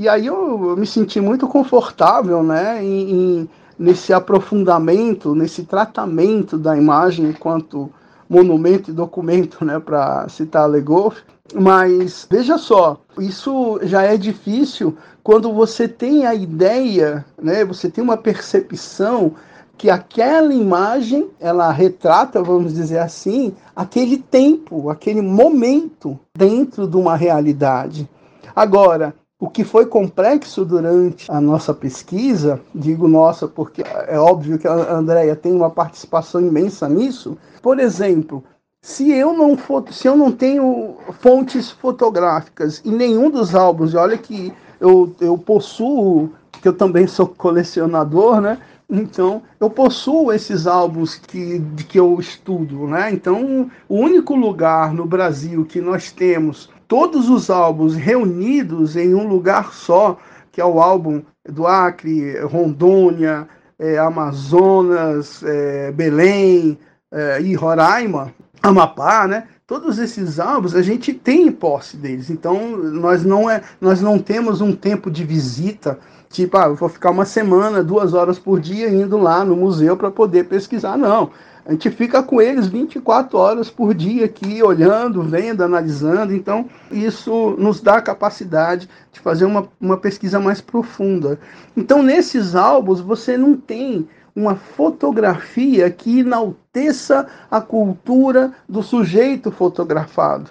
E 0.00 0.08
aí 0.08 0.28
eu, 0.28 0.70
eu 0.70 0.76
me 0.78 0.86
senti 0.86 1.20
muito 1.20 1.46
confortável, 1.46 2.42
né, 2.42 2.82
em, 2.82 3.10
em, 3.10 3.50
nesse 3.78 4.14
aprofundamento, 4.14 5.34
nesse 5.34 5.64
tratamento 5.64 6.56
da 6.56 6.74
imagem 6.74 7.26
enquanto 7.26 7.90
monumento 8.26 8.90
e 8.90 8.94
documento, 8.94 9.62
né, 9.62 9.78
para 9.78 10.26
citar 10.30 10.66
Legoff. 10.66 11.20
Mas 11.54 12.26
veja 12.30 12.56
só, 12.56 12.98
isso 13.18 13.78
já 13.82 14.00
é 14.04 14.16
difícil 14.16 14.96
quando 15.22 15.52
você 15.52 15.86
tem 15.86 16.24
a 16.24 16.34
ideia, 16.34 17.22
né, 17.36 17.62
você 17.62 17.90
tem 17.90 18.02
uma 18.02 18.16
percepção 18.16 19.34
que 19.76 19.90
aquela 19.90 20.54
imagem 20.54 21.28
ela 21.38 21.70
retrata, 21.70 22.42
vamos 22.42 22.72
dizer 22.72 23.00
assim, 23.00 23.54
aquele 23.76 24.16
tempo, 24.16 24.88
aquele 24.88 25.20
momento 25.20 26.18
dentro 26.34 26.88
de 26.88 26.96
uma 26.96 27.16
realidade. 27.16 28.08
Agora, 28.56 29.14
o 29.40 29.48
que 29.48 29.64
foi 29.64 29.86
complexo 29.86 30.66
durante 30.66 31.32
a 31.32 31.40
nossa 31.40 31.72
pesquisa, 31.72 32.60
digo 32.74 33.08
nossa 33.08 33.48
porque 33.48 33.82
é 34.06 34.18
óbvio 34.18 34.58
que 34.58 34.68
a 34.68 34.92
Andrea 34.92 35.34
tem 35.34 35.50
uma 35.50 35.70
participação 35.70 36.42
imensa 36.42 36.86
nisso. 36.86 37.38
Por 37.62 37.80
exemplo, 37.80 38.44
se 38.82 39.10
eu 39.10 39.32
não 39.32 39.56
se 39.90 40.06
eu 40.06 40.14
não 40.14 40.30
tenho 40.30 40.96
fontes 41.20 41.70
fotográficas 41.70 42.82
em 42.84 42.92
nenhum 42.92 43.30
dos 43.30 43.54
álbuns, 43.54 43.94
e 43.94 43.96
olha 43.96 44.18
que 44.18 44.52
eu, 44.78 45.14
eu 45.18 45.38
possuo, 45.38 46.30
que 46.52 46.68
eu 46.68 46.74
também 46.74 47.06
sou 47.06 47.26
colecionador, 47.26 48.42
né? 48.42 48.58
Então, 48.90 49.40
eu 49.60 49.70
possuo 49.70 50.32
esses 50.32 50.66
álbuns 50.66 51.14
que, 51.14 51.62
que 51.88 51.98
eu 51.98 52.18
estudo, 52.18 52.88
né? 52.88 53.10
Então, 53.12 53.70
o 53.88 53.96
único 53.96 54.34
lugar 54.34 54.92
no 54.92 55.06
Brasil 55.06 55.64
que 55.64 55.80
nós 55.80 56.10
temos 56.10 56.68
todos 56.90 57.30
os 57.30 57.48
álbuns 57.50 57.94
reunidos 57.94 58.96
em 58.96 59.14
um 59.14 59.28
lugar 59.28 59.72
só, 59.72 60.18
que 60.50 60.60
é 60.60 60.64
o 60.64 60.80
álbum 60.80 61.22
do 61.48 61.64
Acre, 61.64 62.36
Rondônia, 62.40 63.46
é, 63.78 63.96
Amazonas, 63.96 65.40
é, 65.44 65.92
Belém 65.92 66.76
é, 67.12 67.40
e 67.42 67.54
Roraima, 67.54 68.34
Amapá, 68.62 69.26
né? 69.26 69.48
Todos 69.66 69.98
esses 69.98 70.40
álbuns 70.40 70.74
a 70.74 70.82
gente 70.82 71.14
tem 71.14 71.46
em 71.46 71.52
posse 71.52 71.96
deles. 71.96 72.30
Então 72.30 72.76
nós 72.76 73.24
não 73.24 73.48
é, 73.48 73.62
nós 73.80 74.00
não 74.00 74.18
temos 74.18 74.60
um 74.60 74.72
tempo 74.72 75.10
de 75.10 75.24
visita 75.24 75.98
tipo, 76.30 76.56
ah, 76.56 76.66
eu 76.66 76.76
vou 76.76 76.88
ficar 76.88 77.10
uma 77.10 77.24
semana, 77.24 77.82
duas 77.82 78.14
horas 78.14 78.38
por 78.38 78.60
dia 78.60 78.88
indo 78.88 79.18
lá 79.18 79.44
no 79.44 79.56
museu 79.56 79.96
para 79.96 80.10
poder 80.10 80.44
pesquisar. 80.44 80.96
Não. 80.96 81.30
A 81.66 81.72
gente 81.72 81.90
fica 81.90 82.22
com 82.22 82.40
eles 82.40 82.66
24 82.66 83.36
horas 83.36 83.68
por 83.68 83.92
dia 83.92 84.24
aqui, 84.24 84.62
olhando, 84.62 85.22
vendo, 85.22 85.62
analisando. 85.62 86.34
Então, 86.34 86.68
isso 86.90 87.54
nos 87.58 87.80
dá 87.80 87.96
a 87.96 88.02
capacidade 88.02 88.88
de 89.12 89.20
fazer 89.20 89.44
uma, 89.44 89.68
uma 89.80 89.96
pesquisa 89.96 90.40
mais 90.40 90.60
profunda. 90.60 91.38
Então, 91.76 92.02
nesses 92.02 92.54
álbuns, 92.54 93.00
você 93.00 93.36
não 93.36 93.56
tem 93.56 94.08
uma 94.34 94.54
fotografia 94.54 95.90
que 95.90 96.20
enalteça 96.20 97.26
a 97.50 97.60
cultura 97.60 98.52
do 98.68 98.82
sujeito 98.82 99.50
fotografado. 99.50 100.50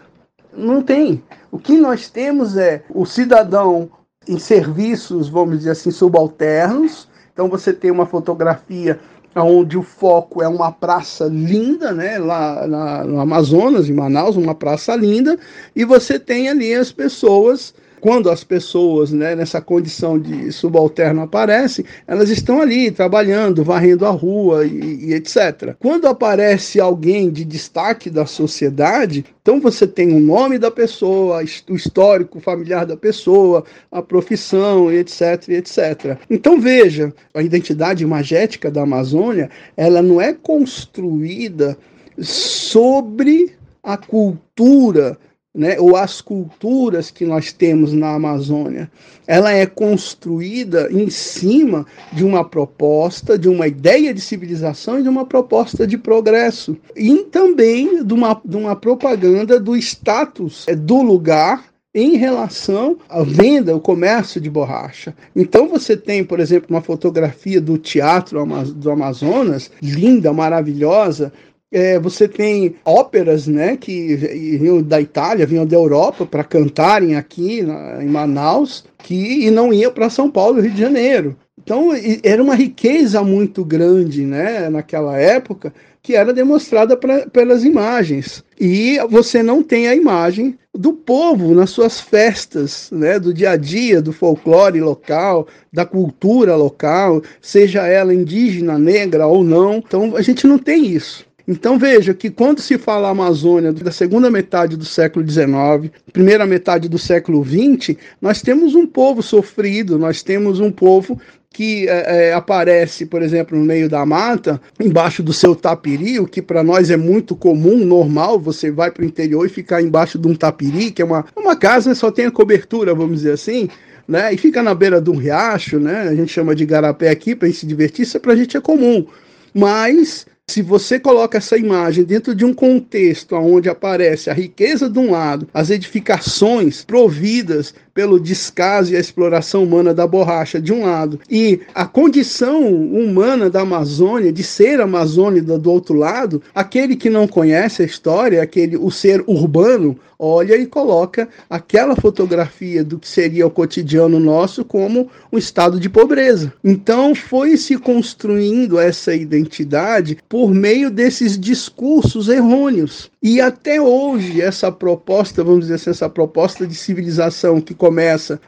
Não 0.55 0.81
tem. 0.81 1.23
O 1.51 1.57
que 1.57 1.77
nós 1.77 2.09
temos 2.09 2.57
é 2.57 2.83
o 2.89 3.05
cidadão 3.05 3.89
em 4.27 4.37
serviços, 4.37 5.29
vamos 5.29 5.59
dizer 5.59 5.71
assim, 5.71 5.91
subalternos. 5.91 7.07
Então 7.33 7.47
você 7.49 7.73
tem 7.73 7.91
uma 7.91 8.05
fotografia 8.05 8.99
onde 9.35 9.77
o 9.77 9.83
foco 9.83 10.41
é 10.41 10.47
uma 10.47 10.71
praça 10.71 11.25
linda, 11.25 11.91
né, 11.91 12.17
lá 12.17 12.67
na, 12.67 13.03
no 13.03 13.19
Amazonas, 13.19 13.87
em 13.87 13.93
Manaus, 13.93 14.35
uma 14.35 14.55
praça 14.55 14.95
linda, 14.95 15.37
e 15.75 15.85
você 15.85 16.19
tem 16.19 16.49
ali 16.49 16.73
as 16.73 16.91
pessoas 16.91 17.73
quando 17.99 18.29
as 18.29 18.43
pessoas 18.43 19.11
né, 19.11 19.35
nessa 19.35 19.61
condição 19.61 20.17
de 20.17 20.51
subalterno 20.51 21.21
aparecem, 21.21 21.85
elas 22.07 22.29
estão 22.29 22.61
ali 22.61 22.91
trabalhando, 22.91 23.63
varrendo 23.63 24.05
a 24.05 24.09
rua 24.09 24.65
e, 24.65 25.09
e, 25.09 25.13
etc. 25.13 25.75
Quando 25.79 26.07
aparece 26.07 26.79
alguém 26.79 27.29
de 27.29 27.43
destaque 27.45 28.09
da 28.09 28.25
sociedade, 28.25 29.25
então 29.41 29.59
você 29.59 29.87
tem 29.87 30.13
o 30.13 30.19
nome 30.19 30.57
da 30.57 30.71
pessoa, 30.71 31.43
o 31.69 31.75
histórico 31.75 32.39
familiar 32.39 32.85
da 32.85 32.97
pessoa, 32.97 33.63
a 33.91 34.01
profissão, 34.01 34.91
etc, 34.91 35.49
etc. 35.49 36.17
Então 36.29 36.59
veja, 36.59 37.13
a 37.33 37.41
identidade 37.41 38.03
imagética 38.03 38.71
da 38.71 38.83
Amazônia, 38.83 39.49
ela 39.75 40.01
não 40.01 40.21
é 40.21 40.33
construída 40.33 41.77
sobre 42.21 43.53
a 43.83 43.97
cultura 43.97 45.17
né, 45.53 45.79
ou 45.79 45.95
as 45.95 46.21
culturas 46.21 47.09
que 47.09 47.25
nós 47.25 47.51
temos 47.51 47.91
na 47.91 48.13
Amazônia, 48.13 48.89
ela 49.25 49.51
é 49.51 49.65
construída 49.65 50.89
em 50.91 51.09
cima 51.09 51.85
de 52.13 52.23
uma 52.23 52.43
proposta, 52.43 53.37
de 53.37 53.49
uma 53.49 53.67
ideia 53.67 54.13
de 54.13 54.21
civilização 54.21 54.99
e 54.99 55.03
de 55.03 55.09
uma 55.09 55.25
proposta 55.25 55.87
de 55.87 55.97
progresso. 55.97 56.77
E 56.95 57.23
também 57.25 58.03
de 58.03 58.13
uma, 58.13 58.39
de 58.45 58.57
uma 58.57 58.75
propaganda 58.75 59.59
do 59.59 59.75
status 59.75 60.65
é, 60.67 60.75
do 60.75 61.01
lugar 61.01 61.69
em 61.93 62.15
relação 62.17 62.97
à 63.09 63.23
venda, 63.23 63.75
o 63.75 63.79
comércio 63.79 64.39
de 64.39 64.49
borracha. 64.49 65.13
Então 65.35 65.67
você 65.67 65.97
tem, 65.97 66.23
por 66.23 66.39
exemplo, 66.39 66.67
uma 66.69 66.81
fotografia 66.81 67.59
do 67.59 67.79
Teatro 67.79 68.45
do 68.75 68.91
Amazonas, 68.91 69.71
linda, 69.81 70.31
maravilhosa, 70.31 71.33
é, 71.71 71.99
você 71.99 72.27
tem 72.27 72.75
óperas 72.83 73.47
né, 73.47 73.77
que 73.77 74.15
vinham 74.15 74.81
da 74.81 74.99
Itália, 74.99 75.45
vinham 75.45 75.65
da 75.65 75.75
Europa 75.75 76.25
para 76.25 76.43
cantarem 76.43 77.15
aqui 77.15 77.61
na, 77.61 78.03
em 78.03 78.07
Manaus, 78.07 78.83
que 79.03 79.45
e 79.45 79.51
não 79.51 79.73
iam 79.73 79.91
para 79.91 80.09
São 80.09 80.29
Paulo 80.29 80.61
Rio 80.61 80.71
de 80.71 80.79
Janeiro. 80.79 81.37
Então 81.61 81.89
era 82.23 82.41
uma 82.41 82.55
riqueza 82.55 83.21
muito 83.21 83.63
grande 83.63 84.25
né, 84.25 84.69
naquela 84.69 85.17
época 85.17 85.73
que 86.01 86.15
era 86.15 86.33
demonstrada 86.33 86.97
pra, 86.97 87.27
pelas 87.27 87.63
imagens. 87.63 88.43
E 88.59 88.97
você 89.09 89.43
não 89.43 89.61
tem 89.61 89.87
a 89.87 89.95
imagem 89.95 90.57
do 90.73 90.93
povo 90.93 91.53
nas 91.53 91.69
suas 91.69 91.99
festas, 91.99 92.89
né, 92.91 93.19
do 93.19 93.33
dia 93.33 93.51
a 93.51 93.55
dia, 93.57 94.01
do 94.01 94.13
folclore 94.13 94.79
local, 94.79 95.47
da 95.71 95.85
cultura 95.85 96.55
local, 96.55 97.21
seja 97.41 97.85
ela 97.85 98.13
indígena, 98.13 98.79
negra 98.79 99.27
ou 99.27 99.43
não. 99.43 99.75
Então 99.75 100.15
a 100.15 100.21
gente 100.21 100.47
não 100.47 100.57
tem 100.57 100.85
isso. 100.87 101.28
Então 101.49 101.79
veja 101.79 102.13
que 102.13 102.29
quando 102.29 102.61
se 102.61 102.77
fala 102.77 103.09
Amazônia 103.09 103.73
da 103.73 103.91
segunda 103.91 104.29
metade 104.29 104.77
do 104.77 104.85
século 104.85 105.27
XIX, 105.27 105.91
primeira 106.13 106.45
metade 106.45 106.87
do 106.87 106.99
século 106.99 107.43
XX, 107.43 107.97
nós 108.21 108.39
temos 108.39 108.75
um 108.75 108.85
povo 108.85 109.23
sofrido, 109.23 109.97
nós 109.97 110.21
temos 110.21 110.59
um 110.59 110.71
povo 110.71 111.19
que 111.49 111.89
é, 111.89 112.27
é, 112.27 112.33
aparece, 112.33 113.03
por 113.07 113.23
exemplo, 113.23 113.57
no 113.57 113.65
meio 113.65 113.89
da 113.89 114.05
mata, 114.05 114.61
embaixo 114.79 115.23
do 115.23 115.33
seu 115.33 115.55
tapiri, 115.55 116.19
o 116.19 116.27
que 116.27 116.39
para 116.39 116.61
nós 116.61 116.91
é 116.91 116.97
muito 116.97 117.35
comum, 117.35 117.83
normal, 117.83 118.39
você 118.39 118.69
vai 118.69 118.91
para 118.91 119.01
o 119.01 119.05
interior 119.05 119.43
e 119.43 119.49
ficar 119.49 119.81
embaixo 119.81 120.19
de 120.19 120.27
um 120.27 120.35
tapiri, 120.35 120.91
que 120.91 121.01
é 121.01 121.05
uma, 121.05 121.25
uma 121.35 121.55
casa, 121.55 121.95
só 121.95 122.11
tem 122.11 122.27
a 122.27 122.31
cobertura, 122.31 122.93
vamos 122.93 123.17
dizer 123.17 123.31
assim, 123.31 123.67
né? 124.07 124.31
E 124.31 124.37
fica 124.37 124.61
na 124.61 124.75
beira 124.75 125.01
de 125.01 125.09
um 125.09 125.15
riacho, 125.15 125.79
né? 125.79 126.01
A 126.01 126.13
gente 126.13 126.31
chama 126.31 126.53
de 126.53 126.63
garapé 126.63 127.09
aqui 127.09 127.33
para 127.33 127.51
se 127.51 127.65
divertir, 127.65 128.03
isso 128.03 128.19
para 128.19 128.33
a 128.33 128.35
gente 128.35 128.55
é 128.55 128.61
comum. 128.61 129.07
Mas 129.51 130.27
se 130.49 130.61
você 130.61 130.99
coloca 130.99 131.37
essa 131.37 131.57
imagem 131.57 132.03
dentro 132.03 132.33
de 132.33 132.43
um 132.43 132.53
contexto 132.53 133.35
onde 133.35 133.69
aparece 133.69 134.29
a 134.29 134.33
riqueza 134.33 134.89
de 134.89 134.97
um 134.97 135.11
lado, 135.11 135.47
as 135.53 135.69
edificações 135.69 136.83
providas 136.83 137.73
pelo 137.99 138.17
descaso 138.17 138.93
e 138.93 138.95
a 138.95 138.99
exploração 139.01 139.61
humana 139.61 139.93
da 139.93 140.07
borracha, 140.07 140.61
de 140.61 140.71
um 140.71 140.85
lado, 140.85 141.19
e 141.29 141.59
a 141.75 141.85
condição 141.85 142.65
humana 142.65 143.49
da 143.49 143.59
Amazônia, 143.59 144.31
de 144.31 144.41
ser 144.41 144.79
amazônida 144.79 145.59
do 145.59 145.69
outro 145.69 145.95
lado, 145.95 146.41
aquele 146.55 146.95
que 146.95 147.09
não 147.09 147.27
conhece 147.27 147.81
a 147.81 147.85
história, 147.85 148.41
aquele 148.41 148.77
o 148.77 148.89
ser 148.89 149.21
urbano, 149.27 149.99
olha 150.19 150.57
e 150.57 150.65
coloca 150.65 151.29
aquela 151.49 151.95
fotografia 151.95 152.83
do 152.83 152.99
que 152.99 153.07
seria 153.07 153.47
o 153.47 153.51
cotidiano 153.51 154.19
nosso 154.19 154.65
como 154.65 155.09
um 155.31 155.37
estado 155.37 155.79
de 155.79 155.89
pobreza. 155.89 156.51
Então 156.61 157.15
foi 157.15 157.55
se 157.55 157.77
construindo 157.77 158.77
essa 158.77 159.15
identidade 159.15 160.17
por 160.27 160.53
meio 160.53 160.91
desses 160.91 161.39
discursos 161.39 162.27
errôneos. 162.27 163.09
E 163.23 163.39
até 163.39 163.81
hoje, 163.81 164.41
essa 164.41 164.71
proposta, 164.71 165.43
vamos 165.43 165.61
dizer 165.61 165.75
assim, 165.75 165.89
essa 165.89 166.09
proposta 166.09 166.67
de 166.67 166.75
civilização 166.75 167.61
que 167.61 167.73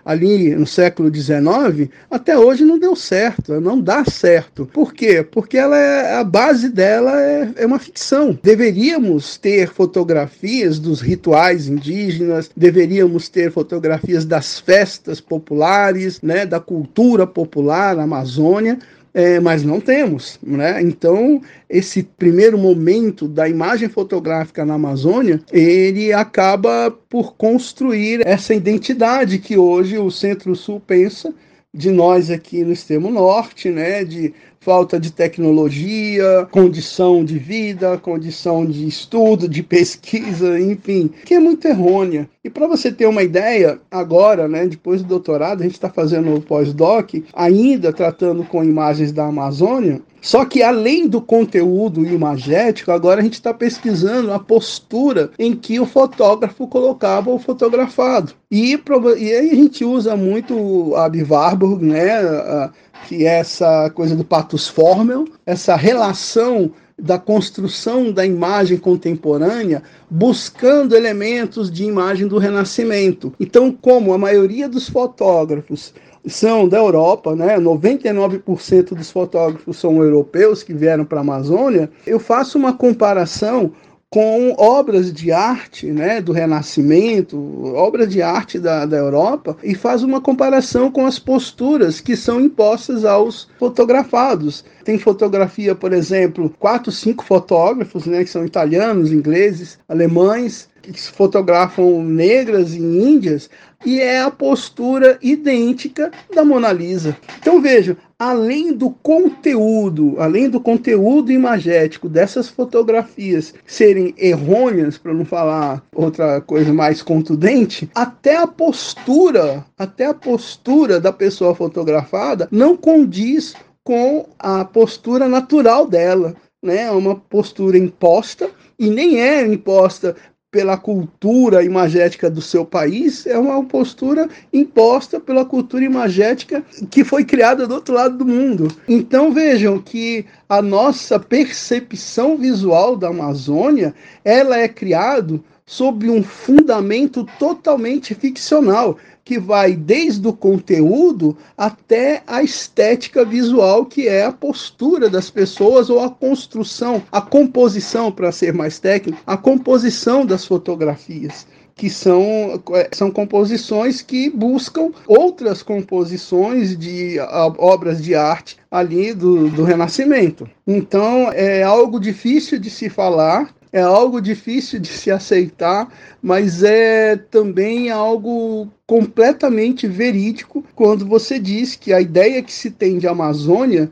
ali 0.05 0.55
no 0.55 0.67
século 0.67 1.13
XIX, 1.13 1.89
até 2.09 2.37
hoje 2.37 2.63
não 2.63 2.77
deu 2.77 2.95
certo, 2.95 3.59
não 3.59 3.79
dá 3.79 4.03
certo. 4.05 4.65
Por 4.65 4.93
quê? 4.93 5.23
Porque 5.23 5.57
ela 5.57 5.77
é, 5.77 6.15
a 6.15 6.23
base 6.23 6.69
dela 6.69 7.19
é, 7.21 7.49
é 7.57 7.65
uma 7.65 7.79
ficção. 7.79 8.37
Deveríamos 8.41 9.37
ter 9.37 9.67
fotografias 9.67 10.79
dos 10.79 11.01
rituais 11.01 11.67
indígenas, 11.67 12.49
deveríamos 12.55 13.29
ter 13.29 13.51
fotografias 13.51 14.25
das 14.25 14.59
festas 14.59 15.21
populares, 15.21 16.21
né, 16.21 16.45
da 16.45 16.59
cultura 16.59 17.25
popular 17.25 17.95
na 17.95 18.03
Amazônia, 18.03 18.79
é, 19.13 19.39
mas 19.39 19.63
não 19.63 19.79
temos. 19.79 20.39
Né? 20.41 20.81
Então, 20.81 21.41
esse 21.69 22.03
primeiro 22.03 22.57
momento 22.57 23.27
da 23.27 23.47
imagem 23.47 23.89
fotográfica 23.89 24.65
na 24.65 24.75
Amazônia, 24.75 25.41
ele 25.51 26.13
acaba 26.13 26.91
por 27.09 27.35
construir 27.35 28.25
essa 28.25 28.53
identidade 28.53 29.39
que 29.39 29.57
hoje 29.57 29.97
o 29.97 30.09
Centro-Sul 30.09 30.79
pensa 30.79 31.33
de 31.73 31.89
nós 31.89 32.29
aqui 32.29 32.63
no 32.63 32.73
extremo 32.73 33.09
norte, 33.09 33.69
né, 33.69 34.03
de 34.03 34.33
falta 34.61 34.99
de 34.99 35.11
tecnologia, 35.11 36.47
condição 36.51 37.25
de 37.25 37.39
vida, 37.39 37.97
condição 37.97 38.63
de 38.63 38.87
estudo, 38.87 39.49
de 39.49 39.63
pesquisa, 39.63 40.59
enfim, 40.59 41.09
que 41.25 41.33
é 41.33 41.39
muito 41.39 41.67
errônea. 41.67 42.29
E 42.43 42.49
para 42.49 42.67
você 42.67 42.91
ter 42.91 43.07
uma 43.07 43.23
ideia, 43.23 43.79
agora, 43.89 44.47
né, 44.47 44.67
depois 44.67 45.01
do 45.01 45.07
doutorado, 45.07 45.61
a 45.61 45.63
gente 45.63 45.73
está 45.73 45.89
fazendo 45.89 46.35
o 46.35 46.41
pós-doc, 46.41 47.15
ainda 47.33 47.91
tratando 47.91 48.43
com 48.43 48.63
imagens 48.63 49.11
da 49.11 49.25
Amazônia, 49.25 49.99
só 50.21 50.45
que 50.45 50.61
além 50.61 51.07
do 51.07 51.19
conteúdo 51.19 52.05
imagético, 52.05 52.91
agora 52.91 53.19
a 53.19 53.23
gente 53.23 53.33
está 53.33 53.51
pesquisando 53.51 54.31
a 54.31 54.37
postura 54.37 55.31
em 55.39 55.55
que 55.55 55.79
o 55.79 55.85
fotógrafo 55.85 56.67
colocava 56.67 57.31
o 57.31 57.39
fotografado. 57.39 58.33
E, 58.51 58.79
e 59.17 59.33
aí 59.33 59.49
a 59.49 59.55
gente 59.55 59.83
usa 59.83 60.15
muito 60.15 60.93
a 60.95 61.09
Warburg, 61.27 61.83
né, 61.83 62.69
que 63.07 63.25
é 63.25 63.39
essa 63.39 63.89
coisa 63.89 64.15
do 64.15 64.23
patos 64.23 64.67
formel, 64.67 65.25
essa 65.45 65.75
relação 65.75 66.71
da 66.97 67.17
construção 67.17 68.11
da 68.11 68.25
imagem 68.25 68.77
contemporânea, 68.77 69.81
buscando 70.09 70.95
elementos 70.95 71.71
de 71.71 71.83
imagem 71.83 72.27
do 72.27 72.37
Renascimento. 72.37 73.33
Então, 73.39 73.71
como 73.71 74.13
a 74.13 74.17
maioria 74.17 74.69
dos 74.69 74.87
fotógrafos 74.87 75.93
são 76.27 76.69
da 76.69 76.77
Europa, 76.77 77.35
né? 77.35 77.57
99% 77.57 78.93
dos 78.93 79.09
fotógrafos 79.09 79.77
são 79.77 80.03
europeus 80.03 80.61
que 80.61 80.73
vieram 80.73 81.03
para 81.03 81.19
a 81.19 81.21
Amazônia. 81.21 81.89
Eu 82.05 82.19
faço 82.19 82.57
uma 82.57 82.73
comparação 82.73 83.71
com 84.13 84.53
obras 84.57 85.13
de 85.13 85.31
arte 85.31 85.85
né, 85.85 86.19
do 86.19 86.33
Renascimento, 86.33 87.37
obras 87.73 88.09
de 88.09 88.21
arte 88.21 88.59
da, 88.59 88.85
da 88.85 88.97
Europa, 88.97 89.55
e 89.63 89.73
faz 89.73 90.03
uma 90.03 90.19
comparação 90.19 90.91
com 90.91 91.05
as 91.05 91.17
posturas 91.17 92.01
que 92.01 92.17
são 92.17 92.41
impostas 92.41 93.05
aos 93.05 93.47
fotografados. 93.57 94.65
Tem 94.83 94.99
fotografia, 94.99 95.73
por 95.73 95.93
exemplo, 95.93 96.53
quatro, 96.59 96.91
cinco 96.91 97.23
fotógrafos, 97.23 98.05
né, 98.05 98.21
que 98.25 98.29
são 98.29 98.43
italianos, 98.45 99.13
ingleses, 99.13 99.79
alemães, 99.87 100.67
que 100.81 100.91
fotografam 100.99 102.03
negras 102.03 102.73
e 102.73 102.79
índias, 102.79 103.49
e 103.85 103.99
é 103.99 104.21
a 104.21 104.31
postura 104.31 105.17
idêntica 105.21 106.11
da 106.33 106.43
Mona 106.43 106.71
Lisa. 106.71 107.17
Então 107.39 107.61
veja, 107.61 107.97
além 108.17 108.73
do 108.73 108.91
conteúdo, 108.91 110.15
além 110.19 110.49
do 110.49 110.59
conteúdo 110.59 111.31
imagético 111.31 112.07
dessas 112.07 112.47
fotografias 112.47 113.53
serem 113.65 114.13
errôneas, 114.17 114.97
para 114.97 115.13
não 115.13 115.25
falar 115.25 115.83
outra 115.93 116.39
coisa 116.41 116.71
mais 116.71 117.01
contundente, 117.01 117.89
até 117.95 118.37
a 118.37 118.47
postura, 118.47 119.65
até 119.77 120.05
a 120.05 120.13
postura 120.13 120.99
da 120.99 121.11
pessoa 121.11 121.55
fotografada 121.55 122.47
não 122.51 122.77
condiz 122.77 123.55
com 123.83 124.27
a 124.37 124.63
postura 124.63 125.27
natural 125.27 125.87
dela, 125.87 126.35
né? 126.61 126.83
É 126.83 126.91
uma 126.91 127.15
postura 127.15 127.77
imposta 127.77 128.49
e 128.77 128.89
nem 128.89 129.19
é 129.19 129.45
imposta 129.45 130.15
pela 130.51 130.77
cultura 130.77 131.63
imagética 131.63 132.29
do 132.29 132.41
seu 132.41 132.65
país, 132.65 133.25
é 133.25 133.39
uma 133.39 133.63
postura 133.63 134.27
imposta 134.51 135.17
pela 135.17 135.45
cultura 135.45 135.85
imagética 135.85 136.61
que 136.89 137.05
foi 137.05 137.23
criada 137.23 137.65
do 137.65 137.73
outro 137.73 137.95
lado 137.95 138.17
do 138.17 138.25
mundo. 138.25 138.67
Então 138.85 139.31
vejam 139.31 139.79
que 139.79 140.25
a 140.49 140.61
nossa 140.61 141.17
percepção 141.17 142.37
visual 142.37 142.97
da 142.97 143.07
Amazônia, 143.07 143.95
ela 144.25 144.57
é 144.57 144.67
criada 144.67 145.39
sob 145.65 146.09
um 146.09 146.21
fundamento 146.21 147.25
totalmente 147.39 148.13
ficcional 148.13 148.97
que 149.23 149.39
vai 149.39 149.73
desde 149.73 150.27
o 150.27 150.33
conteúdo 150.33 151.37
até 151.57 152.23
a 152.25 152.43
estética 152.43 153.23
visual, 153.23 153.85
que 153.85 154.07
é 154.07 154.25
a 154.25 154.31
postura 154.31 155.09
das 155.09 155.29
pessoas 155.29 155.89
ou 155.89 155.99
a 155.99 156.09
construção, 156.09 157.03
a 157.11 157.21
composição, 157.21 158.11
para 158.11 158.31
ser 158.31 158.53
mais 158.53 158.79
técnico, 158.79 159.21
a 159.25 159.37
composição 159.37 160.25
das 160.25 160.45
fotografias 160.45 161.45
que 161.81 161.89
são, 161.89 162.61
são 162.91 163.09
composições 163.09 164.03
que 164.03 164.29
buscam 164.29 164.91
outras 165.07 165.63
composições 165.63 166.77
de 166.77 167.17
obras 167.57 168.03
de 168.03 168.13
arte 168.13 168.57
ali 168.69 169.15
do, 169.15 169.49
do 169.49 169.63
Renascimento. 169.63 170.47
Então 170.67 171.31
é 171.31 171.63
algo 171.63 171.99
difícil 171.99 172.59
de 172.59 172.69
se 172.69 172.87
falar, 172.87 173.51
é 173.73 173.81
algo 173.81 174.21
difícil 174.21 174.79
de 174.79 174.89
se 174.89 175.09
aceitar, 175.09 175.87
mas 176.21 176.61
é 176.61 177.15
também 177.15 177.89
algo 177.89 178.67
completamente 178.91 179.87
verídico 179.87 180.65
quando 180.75 181.05
você 181.05 181.39
diz 181.39 181.77
que 181.77 181.93
a 181.93 182.01
ideia 182.01 182.43
que 182.43 182.51
se 182.51 182.69
tem 182.69 182.97
de 182.97 183.07
Amazônia, 183.07 183.89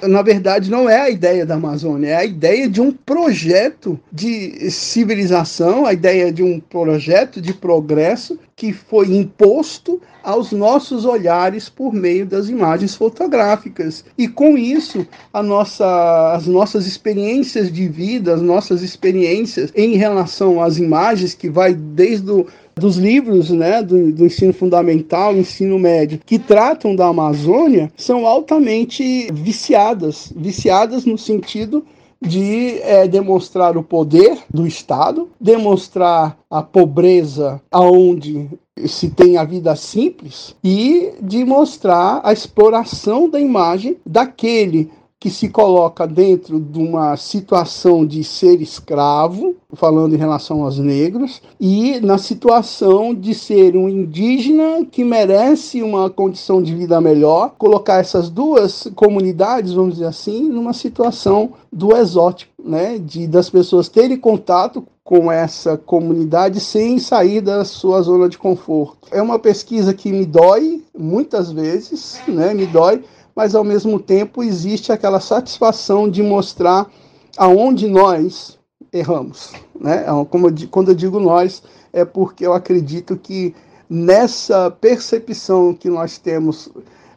na 0.00 0.22
verdade, 0.22 0.70
não 0.70 0.88
é 0.88 1.00
a 1.00 1.10
ideia 1.10 1.44
da 1.44 1.56
Amazônia, 1.56 2.10
é 2.10 2.14
a 2.14 2.24
ideia 2.24 2.68
de 2.68 2.80
um 2.80 2.92
projeto 2.92 3.98
de 4.12 4.70
civilização, 4.70 5.84
a 5.84 5.92
ideia 5.92 6.30
de 6.30 6.44
um 6.44 6.60
projeto 6.60 7.40
de 7.40 7.52
progresso 7.52 8.38
que 8.54 8.72
foi 8.72 9.12
imposto 9.16 10.00
aos 10.22 10.52
nossos 10.52 11.04
olhares 11.04 11.68
por 11.68 11.92
meio 11.92 12.26
das 12.26 12.48
imagens 12.48 12.94
fotográficas. 12.94 14.04
E 14.16 14.28
com 14.28 14.58
isso, 14.58 15.06
nossa, 15.32 16.32
as 16.34 16.46
nossas 16.46 16.86
experiências 16.86 17.72
de 17.72 17.88
vida, 17.88 18.34
as 18.34 18.42
nossas 18.42 18.82
experiências 18.82 19.72
em 19.74 19.96
relação 19.96 20.62
às 20.62 20.76
imagens, 20.76 21.34
que 21.34 21.48
vai 21.48 21.72
desde 21.72 22.30
o 22.30 22.46
dos 22.78 22.96
livros 22.96 23.50
né, 23.50 23.82
do, 23.82 24.12
do, 24.12 24.26
ensino 24.26 24.52
fundamental, 24.52 25.36
ensino 25.36 25.78
médio, 25.78 26.20
que 26.24 26.38
tratam 26.38 26.94
da 26.94 27.06
Amazônia, 27.06 27.92
são 27.96 28.26
altamente 28.26 29.28
viciadas. 29.32 30.32
Viciadas 30.34 31.04
no 31.04 31.18
sentido 31.18 31.84
de 32.20 32.80
é, 32.82 33.06
demonstrar 33.06 33.76
o 33.76 33.82
poder 33.82 34.38
do 34.52 34.66
Estado, 34.66 35.28
demonstrar 35.40 36.36
a 36.50 36.62
pobreza 36.62 37.60
aonde 37.70 38.48
se 38.86 39.10
tem 39.10 39.36
a 39.36 39.44
vida 39.44 39.74
simples 39.76 40.54
e 40.62 41.12
de 41.20 41.44
mostrar 41.44 42.20
a 42.24 42.32
exploração 42.32 43.28
da 43.28 43.40
imagem 43.40 43.96
daquele 44.04 44.90
que 45.20 45.30
se 45.30 45.48
coloca 45.48 46.06
dentro 46.06 46.60
de 46.60 46.78
uma 46.78 47.16
situação 47.16 48.06
de 48.06 48.22
ser 48.22 48.60
escravo, 48.60 49.56
falando 49.74 50.14
em 50.14 50.18
relação 50.18 50.62
aos 50.62 50.78
negros, 50.78 51.42
e 51.60 51.98
na 52.00 52.18
situação 52.18 53.12
de 53.12 53.34
ser 53.34 53.76
um 53.76 53.88
indígena 53.88 54.86
que 54.90 55.02
merece 55.02 55.82
uma 55.82 56.08
condição 56.08 56.62
de 56.62 56.72
vida 56.72 57.00
melhor, 57.00 57.54
colocar 57.58 57.96
essas 57.96 58.30
duas 58.30 58.88
comunidades, 58.94 59.72
vamos 59.72 59.94
dizer 59.94 60.06
assim, 60.06 60.48
numa 60.48 60.72
situação 60.72 61.52
do 61.72 61.96
exótico, 61.96 62.52
né, 62.62 62.98
de 62.98 63.26
das 63.26 63.50
pessoas 63.50 63.88
terem 63.88 64.16
contato 64.16 64.86
com 65.02 65.32
essa 65.32 65.76
comunidade 65.76 66.60
sem 66.60 66.98
sair 66.98 67.40
da 67.40 67.64
sua 67.64 68.02
zona 68.02 68.28
de 68.28 68.36
conforto. 68.36 69.08
É 69.10 69.22
uma 69.22 69.38
pesquisa 69.38 69.94
que 69.94 70.12
me 70.12 70.26
dói 70.26 70.84
muitas 70.96 71.50
vezes, 71.50 72.20
né, 72.28 72.52
me 72.52 72.66
dói 72.66 73.02
mas 73.38 73.54
ao 73.54 73.62
mesmo 73.62 74.00
tempo 74.00 74.42
existe 74.42 74.90
aquela 74.90 75.20
satisfação 75.20 76.10
de 76.10 76.24
mostrar 76.24 76.90
aonde 77.36 77.86
nós 77.86 78.58
erramos. 78.92 79.52
Né? 79.80 80.04
É 80.08 80.24
como 80.24 80.48
eu, 80.48 80.54
quando 80.68 80.88
eu 80.88 80.94
digo 80.96 81.20
nós, 81.20 81.62
é 81.92 82.04
porque 82.04 82.44
eu 82.44 82.52
acredito 82.52 83.16
que 83.16 83.54
nessa 83.88 84.72
percepção 84.72 85.72
que 85.72 85.88
nós 85.88 86.18
temos 86.18 86.68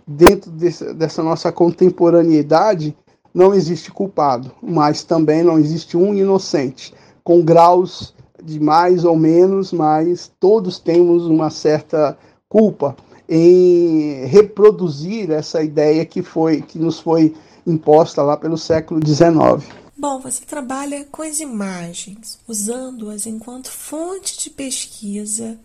dentro 0.05 0.51
desse, 0.51 0.93
dessa 0.93 1.23
nossa 1.23 1.51
contemporaneidade, 1.51 2.95
não 3.33 3.51
existe 3.51 3.89
culpado, 3.89 4.51
mas 4.61 5.03
também 5.03 5.41
não 5.41 5.57
existe 5.57 5.97
um 5.97 6.13
inocente, 6.13 6.93
com 7.23 7.41
graus 7.41 8.13
de 8.43 8.59
mais 8.59 9.05
ou 9.05 9.15
menos, 9.15 9.73
mas 9.73 10.31
todos 10.39 10.77
temos 10.77 11.25
uma 11.25 11.49
certa 11.49 12.15
culpa 12.47 12.95
em 13.27 14.25
reproduzir 14.25 15.31
essa 15.31 15.63
ideia 15.63 16.05
que 16.05 16.21
foi 16.21 16.61
que 16.61 16.77
nos 16.77 16.99
foi 16.99 17.35
imposta 17.65 18.21
lá 18.21 18.35
pelo 18.35 18.57
século 18.57 18.99
XIX. 19.05 19.65
Bom, 19.97 20.19
você 20.19 20.43
trabalha 20.43 21.05
com 21.11 21.21
as 21.21 21.39
imagens, 21.39 22.39
usando-as 22.47 23.25
enquanto 23.27 23.69
fonte 23.69 24.39
de 24.39 24.49
pesquisa 24.49 25.59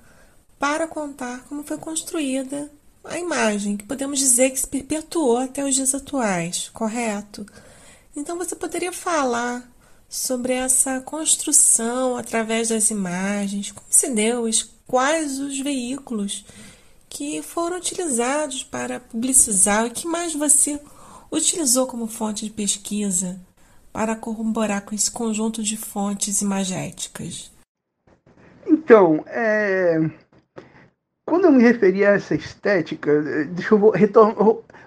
para 0.59 0.87
contar 0.87 1.45
como 1.49 1.63
foi 1.63 1.79
construída 1.79 2.71
a 3.03 3.19
imagem, 3.19 3.77
que 3.77 3.85
podemos 3.85 4.19
dizer 4.19 4.51
que 4.51 4.61
se 4.61 4.67
perpetuou 4.67 5.39
até 5.39 5.65
os 5.65 5.75
dias 5.75 5.95
atuais, 5.95 6.69
correto? 6.73 7.47
Então 8.15 8.37
você 8.37 8.57
poderia 8.57 8.93
falar 8.93 9.67
sobre 10.09 10.53
essa 10.53 11.01
construção 11.01 12.17
através 12.17 12.69
das 12.69 12.91
imagens, 12.91 13.71
como 13.71 13.87
se 13.89 14.11
deu, 14.11 14.45
quais 14.87 15.39
os 15.39 15.59
veículos 15.61 16.45
que 17.17 17.41
foram 17.41 17.79
utilizados 17.79 18.63
para 18.63 19.01
publicizar. 19.01 19.87
O 19.87 19.91
que 19.91 20.07
mais 20.07 20.35
você 20.35 20.79
utilizou 21.33 21.87
como 21.87 22.07
fonte 22.07 22.45
de 22.45 22.51
pesquisa 22.51 23.41
para 23.91 24.15
corroborar 24.15 24.83
com 24.83 24.95
esse 24.95 25.11
conjunto 25.11 25.63
de 25.63 25.79
fontes 25.79 26.43
imagéticas? 26.43 27.51
Então, 28.67 29.25
é... 29.29 29.99
quando 31.27 31.47
eu 31.47 31.53
me 31.53 31.63
referi 31.63 32.05
a 32.05 32.11
essa 32.11 32.35
estética, 32.35 33.23
deixa 33.47 33.75
eu 33.75 33.79
vou 33.79 33.95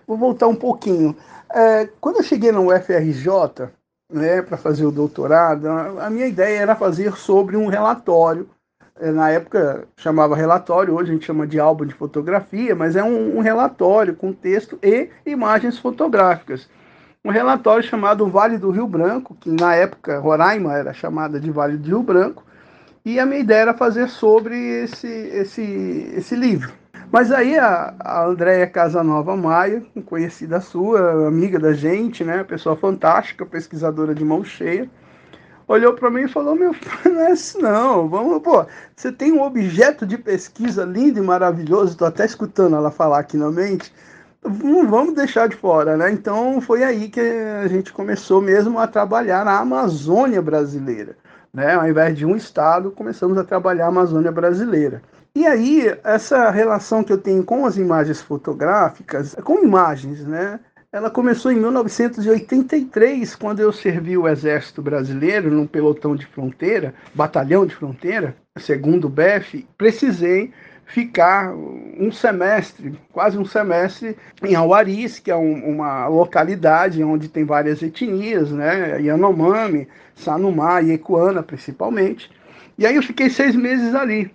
voltar 0.08 0.48
um 0.48 0.56
pouquinho. 0.56 1.18
É, 1.52 1.88
quando 2.00 2.18
eu 2.18 2.24
cheguei 2.24 2.52
na 2.52 2.60
UFRJ, 2.60 3.72
né, 4.14 4.44
para 4.44 4.56
fazer 4.56 4.86
o 4.86 4.92
doutorado, 4.92 5.68
a 5.68 6.12
minha 6.12 6.28
ideia 6.28 6.60
era 6.60 6.76
fazer 6.76 7.18
sobre 7.18 7.58
um 7.58 7.66
relatório. 7.66 8.48
É, 9.00 9.12
na 9.12 9.30
época 9.30 9.88
chamava 9.96 10.36
relatório, 10.36 10.94
hoje 10.94 11.12
a 11.12 11.14
gente 11.14 11.26
chama 11.26 11.48
de 11.48 11.60
álbum 11.60 11.86
de 11.86 11.94
fotografia, 11.94 12.76
mas 12.76 12.96
é 12.96 13.04
um, 13.04 13.38
um 13.38 13.40
relatório 13.40 14.14
com 14.14 14.34
texto 14.34 14.78
e 14.84 15.10
imagens 15.26 15.80
fotográficas. 15.80 16.70
Um 17.24 17.32
relatório 17.32 17.84
chamado 17.84 18.28
Vale 18.28 18.58
do 18.58 18.72
Rio 18.72 18.88
Branco, 18.88 19.36
que 19.40 19.50
na 19.50 19.74
época 19.74 20.20
Roraima 20.20 20.74
era 20.74 20.94
chamada 20.94 21.40
de 21.40 21.50
Vale 21.50 21.78
do 21.78 21.88
Rio 21.88 22.04
Branco, 22.04 22.44
e 23.06 23.20
a 23.20 23.26
minha 23.26 23.40
ideia 23.40 23.62
era 23.62 23.74
fazer 23.74 24.10
sobre 24.10 24.56
esse, 24.84 25.08
esse, 25.08 26.12
esse 26.16 26.36
livro. 26.36 26.74
Mas 27.12 27.32
aí 27.32 27.58
a, 27.58 27.94
a 28.00 28.26
Andréia 28.26 28.68
Casanova 28.68 29.36
Maia, 29.36 29.82
conhecida 30.06 30.60
sua, 30.60 31.28
amiga 31.28 31.58
da 31.58 31.74
gente, 31.74 32.24
né, 32.24 32.44
pessoa 32.44 32.76
fantástica, 32.76 33.46
pesquisadora 33.46 34.14
de 34.14 34.24
mão 34.24 34.44
cheia, 34.44 34.90
olhou 35.70 35.94
para 35.94 36.10
mim 36.10 36.24
e 36.24 36.28
falou: 36.28 36.56
Meu, 36.56 36.76
não 37.06 37.22
é 37.22 37.32
assim 37.32 37.62
não, 37.62 38.10
vamos, 38.10 38.42
pô, 38.42 38.66
você 38.96 39.12
tem 39.12 39.32
um 39.32 39.42
objeto 39.42 40.06
de 40.06 40.18
pesquisa 40.18 40.84
lindo 40.84 41.20
e 41.20 41.22
maravilhoso, 41.22 41.92
estou 41.92 42.08
até 42.08 42.26
escutando 42.26 42.76
ela 42.76 42.92
falar 42.92 43.20
aqui 43.20 43.38
na 43.38 43.50
mente, 43.50 43.94
não 44.44 44.88
vamos 44.88 45.14
deixar 45.14 45.48
de 45.48 45.56
fora, 45.56 45.96
né? 45.96 46.12
Então 46.12 46.60
foi 46.60 46.84
aí 46.84 47.08
que 47.10 47.22
a 47.22 47.68
gente 47.68 47.94
começou 47.94 48.42
mesmo 48.42 48.80
a 48.80 48.88
trabalhar 48.88 49.46
na 49.46 49.60
Amazônia 49.60 50.42
brasileira. 50.42 51.16
Né? 51.54 51.74
Ao 51.74 51.88
invés 51.88 52.16
de 52.16 52.26
um 52.26 52.36
estado, 52.36 52.92
começamos 52.92 53.38
a 53.38 53.44
trabalhar 53.44 53.86
a 53.86 53.90
Amazônia 53.90 54.32
brasileira. 54.32 55.02
E 55.36 55.46
aí, 55.46 55.98
essa 56.04 56.50
relação 56.50 57.04
que 57.04 57.14
eu 57.14 57.18
tenho 57.18 57.44
com 57.44 57.66
as 57.66 57.78
imagens 57.78 58.22
fotográficas, 58.22 59.36
com 59.44 59.64
imagens, 59.64 60.26
né? 60.26 60.60
Ela 60.92 61.12
começou 61.12 61.52
em 61.52 61.56
1983, 61.56 63.36
quando 63.36 63.60
eu 63.60 63.72
servi 63.72 64.18
o 64.18 64.28
Exército 64.28 64.82
Brasileiro 64.82 65.52
num 65.52 65.68
pelotão 65.68 66.16
de 66.16 66.26
fronteira, 66.26 66.96
batalhão 67.14 67.64
de 67.64 67.76
fronteira, 67.76 68.36
segundo 68.58 69.06
o 69.06 69.10
BEF. 69.10 69.68
Precisei 69.78 70.52
ficar 70.88 71.54
um 71.54 72.12
semestre, 72.12 73.00
quase 73.12 73.38
um 73.38 73.46
semestre, 73.46 74.18
em 74.44 74.56
Auaris, 74.56 75.20
que 75.20 75.30
é 75.30 75.36
um, 75.36 75.76
uma 75.76 76.08
localidade 76.08 77.04
onde 77.04 77.30
tem 77.30 77.46
várias 77.46 77.84
etnias, 77.84 78.52
né? 78.52 79.00
Yanomami, 79.00 79.88
Sanumá 80.16 80.82
Ecuana, 80.82 81.44
principalmente. 81.44 82.32
E 82.80 82.88
aí 82.88 82.96
eu 82.96 83.04
fiquei 83.04 83.30
seis 83.30 83.56
meses 83.56 83.94
ali. 83.94 84.34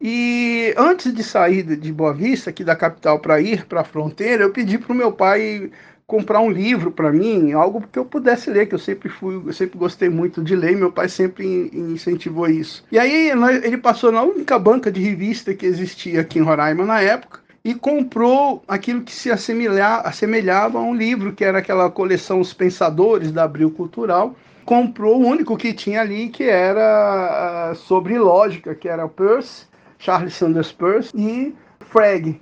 E 0.00 0.72
antes 0.76 1.12
de 1.12 1.24
sair 1.24 1.64
de 1.64 1.92
Boa 1.92 2.14
Vista, 2.14 2.50
aqui 2.50 2.62
da 2.62 2.76
capital, 2.76 3.18
para 3.18 3.40
ir 3.40 3.66
para 3.66 3.80
a 3.80 3.84
fronteira, 3.84 4.44
eu 4.44 4.52
pedi 4.52 4.78
para 4.78 4.92
o 4.92 4.96
meu 4.96 5.10
pai 5.10 5.70
comprar 6.06 6.40
um 6.40 6.50
livro 6.50 6.90
para 6.90 7.12
mim, 7.12 7.52
algo 7.52 7.84
que 7.92 7.98
eu 7.98 8.04
pudesse 8.04 8.48
ler, 8.48 8.66
que 8.66 8.74
eu 8.74 8.78
sempre 8.78 9.10
fui, 9.10 9.42
eu 9.44 9.52
sempre 9.52 9.76
gostei 9.78 10.08
muito 10.08 10.42
de 10.42 10.56
ler, 10.56 10.74
meu 10.74 10.90
pai 10.90 11.08
sempre 11.08 11.70
incentivou 11.74 12.48
isso. 12.48 12.82
E 12.90 12.98
aí 12.98 13.30
ele 13.62 13.76
passou 13.76 14.10
na 14.10 14.22
única 14.22 14.58
banca 14.58 14.90
de 14.90 15.02
revista 15.02 15.52
que 15.52 15.66
existia 15.66 16.22
aqui 16.22 16.38
em 16.38 16.42
Roraima 16.42 16.86
na 16.86 17.00
época 17.00 17.40
e 17.62 17.74
comprou 17.74 18.62
aquilo 18.66 19.02
que 19.02 19.12
se 19.12 19.30
assemelhava 19.30 20.78
a 20.78 20.82
um 20.82 20.94
livro, 20.94 21.34
que 21.34 21.44
era 21.44 21.58
aquela 21.58 21.90
coleção 21.90 22.40
Os 22.40 22.54
Pensadores 22.54 23.30
da 23.30 23.44
Abril 23.44 23.70
Cultural. 23.70 24.34
Comprou 24.64 25.20
o 25.20 25.26
único 25.26 25.56
que 25.56 25.74
tinha 25.74 26.00
ali, 26.00 26.28
que 26.28 26.44
era 26.44 27.72
uh, 27.72 27.76
sobre 27.76 28.18
lógica, 28.18 28.74
que 28.74 28.88
era 28.88 29.08
Peirce, 29.08 29.67
Charles 29.98 30.34
Sanders 30.34 30.72
Peirce 30.72 31.10
e 31.16 31.54
Frege, 31.80 32.40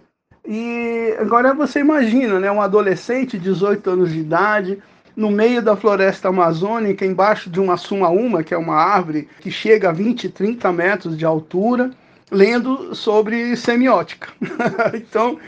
e 0.49 1.17
agora 1.19 1.53
você 1.53 1.81
imagina, 1.81 2.39
né, 2.39 2.51
um 2.53 2.63
adolescente, 2.63 3.37
18 3.37 3.91
anos 3.91 4.13
de 4.13 4.21
idade, 4.21 4.79
no 5.17 5.29
meio 5.29 5.61
da 5.61 5.75
floresta 5.75 6.29
amazônica, 6.29 7.05
embaixo 7.05 7.51
de 7.51 7.59
uma 7.59 7.77
sumaúma, 7.77 8.45
que 8.45 8.55
é 8.55 8.59
uma 8.59 8.77
árvore 8.77 9.29
que 9.41 9.51
chega 9.51 9.89
a 9.89 9.93
20, 9.93 10.29
30 10.29 10.73
metros 10.73 11.19
de 11.19 11.25
altura, 11.25 11.91
lendo 12.31 12.95
sobre 12.95 13.57
semiótica. 13.57 14.29
então, 14.95 15.39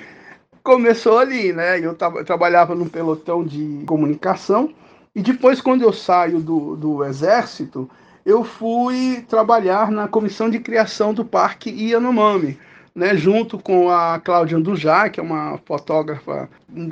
começou 0.64 1.18
ali, 1.18 1.53
né? 1.53 1.79
Eu 1.79 1.94
trabalhava 2.25 2.75
num 2.75 2.88
pelotão 2.88 3.44
de 3.44 3.85
comunicação, 3.87 4.75
e 5.14 5.23
depois, 5.23 5.61
quando 5.61 5.83
eu 5.83 5.92
saio 5.92 6.40
do, 6.40 6.75
do 6.75 7.05
exército, 7.05 7.88
eu 8.29 8.45
fui 8.45 9.25
trabalhar 9.27 9.91
na 9.91 10.07
comissão 10.07 10.51
de 10.51 10.59
criação 10.59 11.14
do 11.14 11.25
Parque 11.25 11.71
Yanomami, 11.71 12.59
né, 12.95 13.17
junto 13.17 13.59
com 13.59 13.88
a 13.88 14.21
Cláudia 14.23 14.59
Andujá, 14.59 15.09
que 15.09 15.19
é 15.19 15.23
uma 15.23 15.59
fotógrafa 15.64 16.47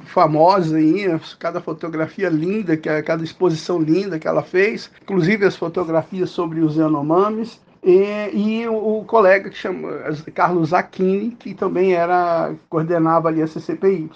famosa 0.06 0.78
aí, 0.78 1.04
cada 1.38 1.60
fotografia 1.60 2.30
linda, 2.30 2.74
que 2.74 2.88
é, 2.88 3.02
cada 3.02 3.22
exposição 3.22 3.78
linda 3.78 4.18
que 4.18 4.26
ela 4.26 4.42
fez, 4.42 4.90
inclusive 5.02 5.44
as 5.44 5.54
fotografias 5.54 6.30
sobre 6.30 6.60
os 6.60 6.76
Yanomamis, 6.76 7.60
e, 7.84 8.30
e 8.32 8.66
o, 8.66 9.00
o, 9.00 9.04
colega 9.04 9.50
que 9.50 9.58
chama 9.58 9.90
Carlos 10.34 10.72
Aquini, 10.72 11.32
que 11.32 11.52
também 11.52 11.92
era 11.92 12.54
coordenava 12.70 13.28
ali 13.28 13.42
a 13.42 13.46
CCPY. 13.46 14.08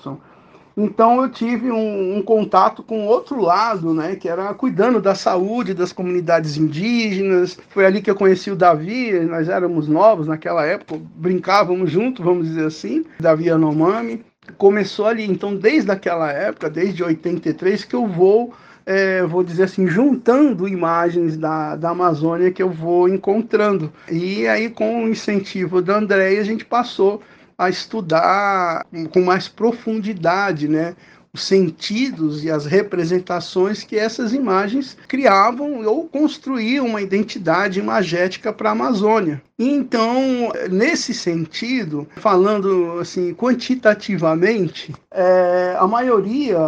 Então 0.82 1.22
eu 1.22 1.28
tive 1.28 1.70
um, 1.70 2.16
um, 2.16 2.22
contato 2.22 2.82
com 2.82 3.06
outro 3.06 3.40
lado, 3.40 3.92
né, 3.92 4.16
que 4.16 4.28
era 4.28 4.54
cuidando 4.54 5.00
da 5.00 5.14
saúde 5.14 5.74
das 5.74 5.92
comunidades 5.92 6.56
indígenas. 6.56 7.58
Foi 7.68 7.84
ali 7.84 8.00
que 8.00 8.10
eu 8.10 8.14
conheci 8.14 8.50
o 8.50 8.56
Davi, 8.56 9.12
nós 9.20 9.48
éramos 9.48 9.86
novos 9.86 10.26
naquela 10.26 10.64
época, 10.64 10.98
brincávamos 11.16 11.90
juntos, 11.90 12.24
vamos 12.24 12.46
dizer 12.46 12.64
assim, 12.64 13.04
Davi 13.20 13.50
Anomami. 13.50 14.24
Começou 14.56 15.06
ali, 15.06 15.30
então 15.30 15.54
desde 15.54 15.90
aquela 15.90 16.32
época, 16.32 16.70
desde 16.70 17.04
83, 17.04 17.84
que 17.84 17.94
eu 17.94 18.06
vou 18.06 18.54
é, 18.86 19.22
vou 19.22 19.44
dizer 19.44 19.64
assim, 19.64 19.86
juntando 19.86 20.66
imagens 20.66 21.36
da, 21.36 21.76
da 21.76 21.90
Amazônia 21.90 22.50
que 22.50 22.62
eu 22.62 22.70
vou 22.70 23.08
encontrando. 23.08 23.92
E 24.10 24.48
aí, 24.48 24.68
com 24.70 25.04
o 25.04 25.08
incentivo 25.08 25.82
da 25.82 25.98
Andréia, 25.98 26.40
a 26.40 26.44
gente 26.44 26.64
passou 26.64 27.22
a 27.60 27.68
estudar 27.68 28.86
com 29.12 29.20
mais 29.20 29.46
profundidade, 29.46 30.66
né? 30.66 30.96
os 31.32 31.44
sentidos 31.44 32.42
e 32.42 32.50
as 32.50 32.66
representações 32.66 33.84
que 33.84 33.96
essas 33.96 34.32
imagens 34.32 34.96
criavam 35.06 35.86
ou 35.86 36.08
construíam 36.08 36.86
uma 36.86 37.00
identidade 37.00 37.78
imagética 37.78 38.52
para 38.52 38.70
a 38.70 38.72
Amazônia. 38.72 39.40
Então, 39.56 40.50
nesse 40.70 41.14
sentido, 41.14 42.08
falando 42.16 42.98
assim 42.98 43.32
quantitativamente, 43.34 44.92
é, 45.12 45.76
a 45.78 45.86
maioria, 45.86 46.58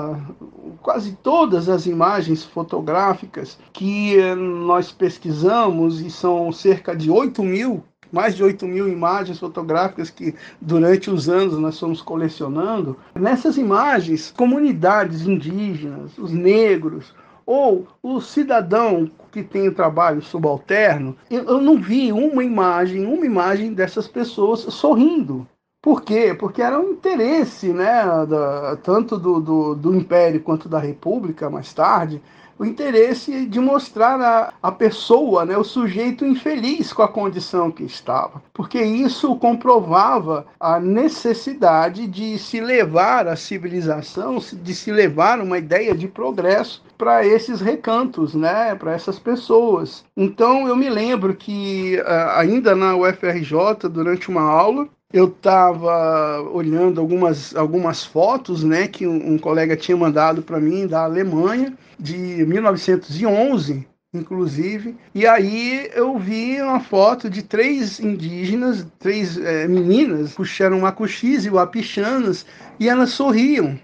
quase 0.80 1.18
todas 1.22 1.68
as 1.68 1.86
imagens 1.86 2.44
fotográficas 2.44 3.58
que 3.72 4.16
nós 4.36 4.92
pesquisamos, 4.92 6.00
e 6.00 6.10
são 6.10 6.52
cerca 6.52 6.94
de 6.94 7.10
8 7.10 7.42
mil 7.42 7.82
mais 8.12 8.36
de 8.36 8.44
8 8.44 8.66
mil 8.66 8.88
imagens 8.88 9.38
fotográficas 9.38 10.10
que 10.10 10.34
durante 10.60 11.10
os 11.10 11.28
anos 11.28 11.58
nós 11.58 11.80
fomos 11.80 12.02
colecionando. 12.02 12.96
Nessas 13.14 13.56
imagens, 13.56 14.32
comunidades 14.36 15.26
indígenas, 15.26 16.16
os 16.18 16.30
negros, 16.30 17.14
ou 17.46 17.88
o 18.02 18.20
cidadão 18.20 19.10
que 19.32 19.42
tem 19.42 19.66
o 19.66 19.74
trabalho 19.74 20.22
subalterno, 20.22 21.16
eu 21.30 21.60
não 21.60 21.80
vi 21.80 22.12
uma 22.12 22.44
imagem, 22.44 23.06
uma 23.06 23.24
imagem 23.24 23.72
dessas 23.72 24.06
pessoas 24.06 24.60
sorrindo. 24.60 25.46
Por 25.82 26.02
quê? 26.02 26.32
Porque 26.38 26.62
era 26.62 26.78
um 26.78 26.92
interesse, 26.92 27.72
né, 27.72 28.04
da, 28.28 28.76
tanto 28.76 29.18
do, 29.18 29.40
do, 29.40 29.74
do 29.74 29.96
Império 29.96 30.40
quanto 30.40 30.68
da 30.68 30.78
República, 30.78 31.50
mais 31.50 31.72
tarde, 31.74 32.22
o 32.58 32.64
interesse 32.64 33.46
de 33.46 33.60
mostrar 33.60 34.20
a, 34.20 34.52
a 34.62 34.72
pessoa, 34.72 35.44
né, 35.44 35.56
o 35.56 35.64
sujeito 35.64 36.24
infeliz 36.24 36.92
com 36.92 37.02
a 37.02 37.08
condição 37.08 37.70
que 37.70 37.82
estava, 37.82 38.42
porque 38.52 38.80
isso 38.80 39.34
comprovava 39.36 40.46
a 40.58 40.78
necessidade 40.78 42.06
de 42.06 42.38
se 42.38 42.60
levar 42.60 43.26
a 43.26 43.36
civilização, 43.36 44.38
de 44.38 44.74
se 44.74 44.92
levar 44.92 45.40
uma 45.40 45.58
ideia 45.58 45.94
de 45.94 46.06
progresso 46.06 46.82
para 46.96 47.26
esses 47.26 47.60
recantos, 47.60 48.34
né, 48.34 48.74
para 48.74 48.92
essas 48.92 49.18
pessoas. 49.18 50.04
Então 50.16 50.68
eu 50.68 50.76
me 50.76 50.88
lembro 50.88 51.34
que 51.34 52.00
ainda 52.34 52.74
na 52.74 52.94
UFRJ, 52.96 53.88
durante 53.90 54.28
uma 54.28 54.42
aula, 54.42 54.88
eu 55.12 55.26
estava 55.26 56.40
olhando 56.52 57.00
algumas, 57.00 57.54
algumas 57.54 58.04
fotos 58.04 58.64
né, 58.64 58.88
que 58.88 59.06
um, 59.06 59.34
um 59.34 59.38
colega 59.38 59.76
tinha 59.76 59.96
mandado 59.96 60.42
para 60.42 60.58
mim 60.58 60.86
da 60.86 61.04
Alemanha, 61.04 61.76
de 61.98 62.16
1911, 62.16 63.86
inclusive. 64.14 64.96
E 65.14 65.26
aí 65.26 65.90
eu 65.94 66.18
vi 66.18 66.60
uma 66.62 66.80
foto 66.80 67.28
de 67.28 67.42
três 67.42 68.00
indígenas, 68.00 68.86
três 68.98 69.36
é, 69.36 69.68
meninas, 69.68 70.32
puxaram 70.32 70.78
uma 70.78 70.92
coxize, 70.92 71.50
o 71.50 71.58
apichanas, 71.58 72.46
e 72.80 72.88
elas 72.88 73.10
sorriam. 73.10 73.78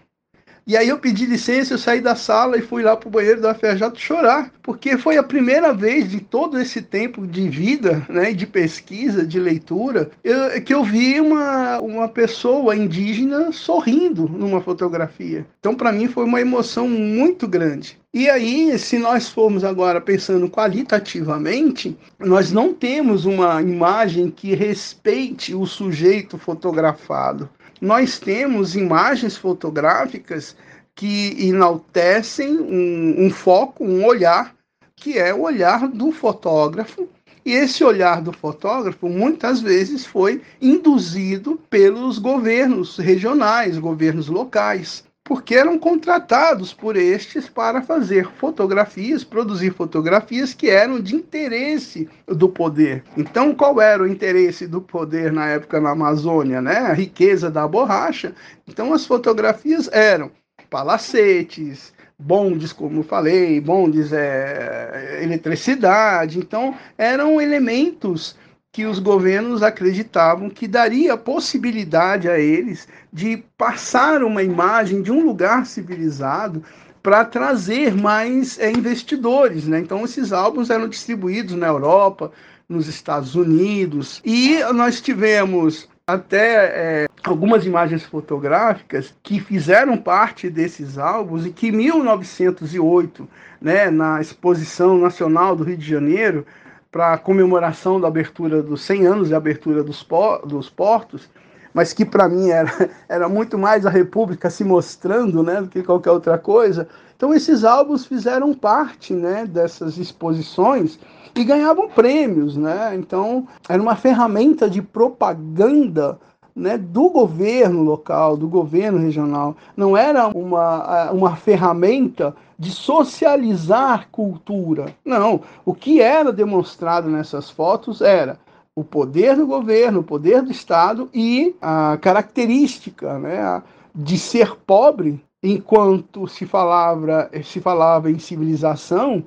E 0.69 0.77
aí 0.77 0.91
eu 0.91 0.99
pedi 0.99 1.25
licença, 1.25 1.73
eu 1.73 1.79
saí 1.79 1.99
da 1.99 2.15
sala 2.15 2.59
e 2.59 2.61
fui 2.61 2.83
lá 2.83 2.95
para 2.95 3.09
o 3.09 3.11
banheiro 3.11 3.41
da 3.41 3.55
FRJ 3.55 3.91
chorar, 3.95 4.53
porque 4.63 4.99
foi 4.99 5.17
a 5.17 5.23
primeira 5.23 5.73
vez 5.73 6.11
de 6.11 6.21
todo 6.21 6.61
esse 6.61 6.83
tempo 6.83 7.27
de 7.27 7.49
vida, 7.49 8.07
né, 8.07 8.35
de 8.35 8.47
pesquisa, 8.47 9.27
de 9.27 9.41
leitura, 9.41 10.11
eu, 10.23 10.61
que 10.61 10.75
eu 10.75 10.85
vi 10.85 11.19
uma, 11.23 11.79
uma 11.79 12.07
pessoa 12.07 12.77
indígena 12.77 13.51
sorrindo 13.51 14.29
numa 14.29 14.61
fotografia. 14.61 15.47
Então, 15.59 15.75
para 15.75 15.91
mim, 15.91 16.07
foi 16.07 16.27
uma 16.27 16.39
emoção 16.39 16.87
muito 16.87 17.49
grande. 17.49 17.99
E 18.13 18.29
aí, 18.29 18.79
se 18.79 18.99
nós 18.99 19.29
formos 19.29 19.65
agora 19.65 20.03
pensando 20.03 20.51
qualitativamente, 20.51 21.97
nós 22.19 22.53
não 22.53 22.75
temos 22.75 23.25
uma 23.25 23.63
imagem 23.63 24.31
que 24.31 24.55
respeite 24.55 25.55
o 25.55 25.65
sujeito 25.65 26.37
fotografado 26.37 27.49
nós 27.81 28.19
temos 28.19 28.75
imagens 28.77 29.37
fotográficas 29.37 30.57
que 30.95 31.49
enaltecem 31.49 32.59
um, 32.59 33.27
um, 33.27 33.31
foco, 33.31 33.85
um 33.85 34.05
olhar, 34.05 34.55
que 34.97 35.19
é 35.19 35.33
o 35.33 35.43
olhar 35.43 35.89
do 35.89 36.11
fotógrafo. 36.11 37.09
E 37.45 37.53
esse 37.53 37.83
olhar 37.83 38.21
do 38.21 38.33
fotógrafo 38.33 39.09
muitas 39.09 39.61
vezes 39.61 40.05
foi 40.05 40.43
induzido 40.61 41.59
pelos 41.71 42.19
governos 42.19 42.99
regionais, 42.99 43.79
governos 43.79 44.29
locais 44.29 45.08
porque 45.29 45.55
eram 45.55 45.79
contratados 45.79 46.73
por 46.73 46.97
estes 46.97 47.51
para 47.51 47.83
fazer 47.83 48.27
fotografias, 48.39 49.23
produzir 49.23 49.75
fotografias 49.75 50.55
que 50.55 50.71
eram 50.71 50.99
de 50.99 51.15
interesse 51.15 52.09
do 52.27 52.49
poder. 52.49 53.05
Então, 53.15 53.55
qual 53.55 53.79
era 53.79 54.03
o 54.03 54.09
interesse 54.09 54.67
do 54.67 54.81
poder 54.81 55.31
na 55.31 55.47
época 55.49 55.79
na 55.83 55.91
Amazônia? 55.91 56.63
Né? 56.63 56.79
A 56.79 56.95
riqueza 56.95 57.51
da 57.51 57.69
borracha. 57.69 58.35
Então, 58.67 58.95
as 58.95 59.05
fotografias 59.05 59.91
eram 59.93 60.31
palacetes, 60.71 61.93
bondes, 62.19 62.73
como 62.73 63.03
falei, 63.03 63.61
bondes, 63.61 64.15
é, 64.15 65.21
eletricidade. 65.23 66.39
Então, 66.39 66.75
eram 66.97 67.39
elementos 67.39 68.35
que 68.73 68.85
os 68.85 68.99
governos 68.99 69.63
acreditavam 69.63 70.51
que 70.51 70.69
daria 70.69 71.17
possibilidade 71.17 72.29
a 72.29 72.39
eles 72.39 72.87
de 73.13 73.43
passar 73.57 74.23
uma 74.23 74.43
imagem 74.43 75.03
de 75.03 75.11
um 75.11 75.25
lugar 75.25 75.67
civilizado 75.67 76.63
para 77.03 77.25
trazer 77.25 77.95
mais 77.95 78.59
é, 78.59 78.71
investidores. 78.71 79.67
Né? 79.67 79.81
Então, 79.81 80.05
esses 80.05 80.33
álbuns 80.33 80.71
eram 80.71 80.89
distribuídos 80.89 81.55
na 81.55 81.67
Europa, 81.67 82.31
nos 82.69 82.87
Estados 82.87 83.35
Unidos, 83.35 84.21
e 84.25 84.63
nós 84.75 85.01
tivemos 85.01 85.89
até 86.07 87.05
é, 87.05 87.09
algumas 87.25 87.65
imagens 87.65 88.03
fotográficas 88.03 89.15
que 89.23 89.41
fizeram 89.41 89.97
parte 89.97 90.49
desses 90.49 90.99
álbuns 90.99 91.47
e 91.47 91.51
que 91.51 91.69
em 91.69 91.73
1908, 91.73 93.29
né, 93.61 93.91
na 93.91 94.21
Exposição 94.21 94.99
Nacional 94.99 95.57
do 95.57 95.65
Rio 95.65 95.77
de 95.77 95.89
Janeiro, 95.89 96.47
para 96.91 97.15
a 97.15 97.19
comemoração 97.19 98.01
da 98.01 98.09
abertura 98.09 98.63
dos 98.63 98.83
100 98.83 99.07
anos 99.07 99.29
de 99.29 99.35
abertura 99.35 99.83
dos, 99.83 100.07
dos 100.47 100.71
portos, 100.71 101.29
mas 101.73 101.93
que 101.93 102.05
para 102.05 102.29
mim 102.29 102.49
era, 102.49 102.91
era 103.09 103.29
muito 103.29 103.59
mais 103.59 103.85
a 103.85 103.91
República 103.91 104.49
se 104.51 104.65
mostrando 104.65 105.43
né, 105.43 105.61
do 105.61 105.69
que 105.69 105.83
qualquer 105.83 106.11
outra 106.11 106.39
coisa. 106.39 106.89
Então 107.17 107.35
esses 107.35 107.65
álbuns 107.65 108.07
fizeram 108.07 108.55
parte 108.55 109.13
né, 109.13 109.45
dessas 109.47 109.99
exposições 109.99 110.99
e 111.35 111.45
ganhavam 111.45 111.89
prêmios. 111.89 112.57
Né? 112.57 112.95
Então 112.95 113.47
era 113.69 113.83
uma 113.83 113.97
ferramenta 113.97 114.69
de 114.69 114.81
propaganda 114.81 116.19
né, 116.59 116.77
do 116.77 117.09
governo 117.09 117.83
local, 117.83 118.37
do 118.37 118.49
governo 118.49 118.99
regional. 118.99 119.57
Não 119.77 119.97
era 119.97 120.29
uma, 120.29 121.11
uma 121.13 121.37
ferramenta 121.37 122.35
de 122.59 122.71
socializar 122.71 124.09
cultura. 124.11 124.95
Não. 125.05 125.41
O 125.65 125.73
que 125.73 126.01
era 126.01 126.33
demonstrado 126.33 127.09
nessas 127.09 127.49
fotos 127.49 128.01
era 128.01 128.39
o 128.75 128.85
poder 128.85 129.37
do 129.37 129.47
governo, 129.47 130.01
o 130.01 130.05
poder 130.05 130.43
do 130.43 130.51
Estado 130.51 131.09
e 131.15 131.55
a 131.61 131.97
característica 132.01 133.19
né, 133.19 133.63
de 133.95 134.19
ser 134.19 134.57
pobre 134.67 135.25
enquanto 135.43 136.27
se 136.27 136.45
falava, 136.47 137.31
se 137.45 137.61
falava 137.61 138.11
em 138.11 138.19
civilização 138.19 139.25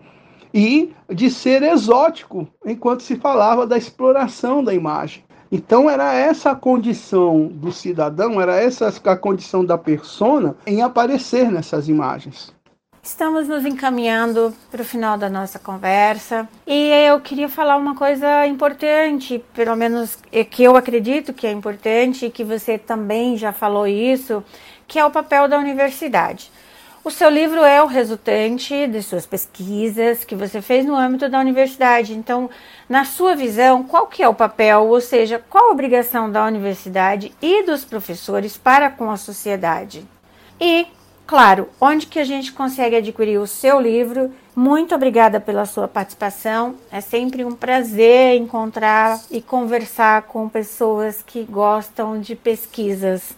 e 0.53 0.93
de 1.09 1.29
ser 1.31 1.63
exótico 1.63 2.47
enquanto 2.65 3.03
se 3.03 3.15
falava 3.15 3.65
da 3.65 3.77
exploração 3.77 4.63
da 4.63 4.73
imagem. 4.73 5.23
Então 5.51 5.89
era 5.89 6.13
essa 6.13 6.51
a 6.51 6.55
condição 6.55 7.47
do 7.47 7.73
cidadão, 7.73 8.39
era 8.39 8.55
essa 8.55 8.87
a 8.87 9.17
condição 9.17 9.65
da 9.65 9.77
persona 9.77 10.55
em 10.65 10.81
aparecer 10.81 11.51
nessas 11.51 11.89
imagens. 11.89 12.53
Estamos 13.03 13.47
nos 13.47 13.65
encaminhando 13.65 14.53
para 14.69 14.83
o 14.83 14.85
final 14.85 15.17
da 15.17 15.27
nossa 15.27 15.59
conversa 15.59 16.47
e 16.65 16.91
eu 17.05 17.19
queria 17.19 17.49
falar 17.49 17.75
uma 17.75 17.95
coisa 17.95 18.45
importante, 18.45 19.43
pelo 19.53 19.75
menos 19.75 20.19
que 20.49 20.63
eu 20.63 20.77
acredito 20.77 21.33
que 21.33 21.47
é 21.47 21.51
importante 21.51 22.27
e 22.27 22.31
que 22.31 22.43
você 22.43 22.77
também 22.77 23.35
já 23.35 23.51
falou 23.51 23.87
isso, 23.87 24.43
que 24.87 24.99
é 24.99 25.03
o 25.03 25.11
papel 25.11 25.47
da 25.49 25.57
universidade. 25.57 26.51
O 27.03 27.09
seu 27.09 27.31
livro 27.31 27.63
é 27.63 27.81
o 27.81 27.87
resultante 27.87 28.85
de 28.85 29.01
suas 29.01 29.25
pesquisas 29.25 30.23
que 30.23 30.35
você 30.35 30.61
fez 30.61 30.85
no 30.85 30.95
âmbito 30.95 31.27
da 31.27 31.39
universidade. 31.39 32.13
Então, 32.13 32.47
na 32.87 33.05
sua 33.05 33.35
visão, 33.35 33.81
qual 33.83 34.05
que 34.05 34.21
é 34.21 34.29
o 34.29 34.35
papel, 34.35 34.85
ou 34.85 35.01
seja, 35.01 35.43
qual 35.49 35.69
a 35.69 35.71
obrigação 35.71 36.31
da 36.31 36.45
universidade 36.45 37.31
e 37.41 37.63
dos 37.63 37.83
professores 37.83 38.55
para 38.55 38.91
com 38.91 39.09
a 39.09 39.17
sociedade? 39.17 40.05
E, 40.59 40.85
claro, 41.25 41.69
onde 41.81 42.05
que 42.05 42.19
a 42.19 42.23
gente 42.23 42.51
consegue 42.51 42.97
adquirir 42.97 43.39
o 43.39 43.47
seu 43.47 43.81
livro? 43.81 44.31
Muito 44.55 44.93
obrigada 44.93 45.39
pela 45.39 45.65
sua 45.65 45.87
participação. 45.87 46.75
É 46.91 47.01
sempre 47.01 47.43
um 47.43 47.55
prazer 47.55 48.35
encontrar 48.35 49.19
e 49.31 49.41
conversar 49.41 50.21
com 50.23 50.47
pessoas 50.47 51.23
que 51.25 51.43
gostam 51.45 52.21
de 52.21 52.35
pesquisas. 52.35 53.31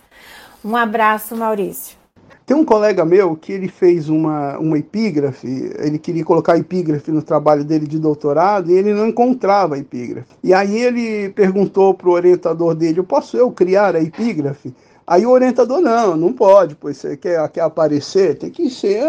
Um 0.65 0.76
abraço, 0.76 1.34
Maurício. 1.34 2.03
Tem 2.45 2.56
um 2.58 2.65
colega 2.65 3.06
meu 3.06 3.36
que 3.36 3.53
ele 3.53 3.69
fez 3.69 4.10
uma, 4.10 4.58
uma 4.58 4.77
epígrafe, 4.77 5.47
ele 5.79 5.97
queria 5.97 6.25
colocar 6.25 6.58
epígrafe 6.58 7.10
no 7.12 7.21
trabalho 7.21 7.63
dele 7.63 7.88
de 7.88 7.97
doutorado 7.97 8.69
e 8.69 8.73
ele 8.73 8.93
não 8.93 9.08
encontrava 9.08 9.77
epígrafe. 9.77 10.27
E 10.43 10.53
aí 10.53 10.77
ele 10.77 11.29
perguntou 11.29 11.93
para 11.93 12.10
o 12.10 12.12
orientador 12.12 12.75
dele: 12.75 13.01
Posso 13.03 13.38
eu 13.38 13.49
criar 13.51 13.95
a 13.95 14.01
epígrafe? 14.01 14.73
Aí 15.06 15.25
o 15.25 15.32
orientador, 15.32 15.82
não, 15.82 16.15
não 16.15 16.32
pode, 16.32 16.75
pois 16.75 16.97
você 16.97 17.17
quer, 17.17 17.47
quer 17.49 17.62
aparecer, 17.62 18.38
tem 18.38 18.49
que 18.49 18.69
ser 18.69 19.03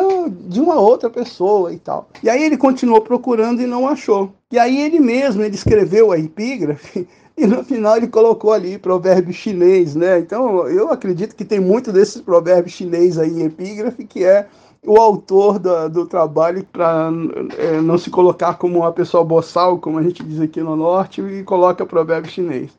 de 0.49 0.61
uma 0.61 0.75
outra 0.75 1.09
pessoa 1.09 1.73
e 1.73 1.79
tal. 1.79 2.09
E 2.21 2.29
aí 2.29 2.43
ele 2.43 2.57
continuou 2.57 3.01
procurando 3.01 3.63
e 3.63 3.67
não 3.67 3.89
achou. 3.89 4.33
E 4.51 4.59
aí 4.59 4.81
ele 4.81 4.99
mesmo, 4.99 5.43
ele 5.43 5.55
escreveu 5.55 6.11
a 6.11 6.19
epígrafe 6.19 7.07
e 7.39 7.47
no 7.47 7.65
final 7.65 7.97
ele 7.97 8.09
colocou 8.09 8.53
ali 8.53 8.79
provérbio 8.79 9.33
chinês, 9.33 9.95
né? 9.95 10.19
Então 10.19 10.69
eu 10.69 10.91
acredito 10.91 11.35
que 11.35 11.45
tem 11.45 11.61
muito 11.61 11.93
desses 11.93 12.21
provérbios 12.21 12.75
chinês 12.75 13.19
aí 13.19 13.31
em 13.31 13.45
epígrafe 13.45 14.05
que 14.05 14.25
é 14.25 14.47
o 14.87 14.99
autor 14.99 15.59
do, 15.59 15.89
do 15.89 16.07
trabalho 16.07 16.65
para 16.71 17.11
é, 17.59 17.81
não 17.81 17.97
se 17.97 18.11
colocar 18.11 18.55
como 18.55 18.81
uma 18.81 18.93
pessoa 18.93 19.25
boçal, 19.25 19.79
como 19.79 19.99
a 19.99 20.03
gente 20.03 20.23
diz 20.23 20.41
aqui 20.41 20.61
no 20.61 20.77
norte, 20.77 21.23
e 21.23 21.43
coloca 21.43 21.87
provérbio 21.87 22.31
chinês. 22.31 22.71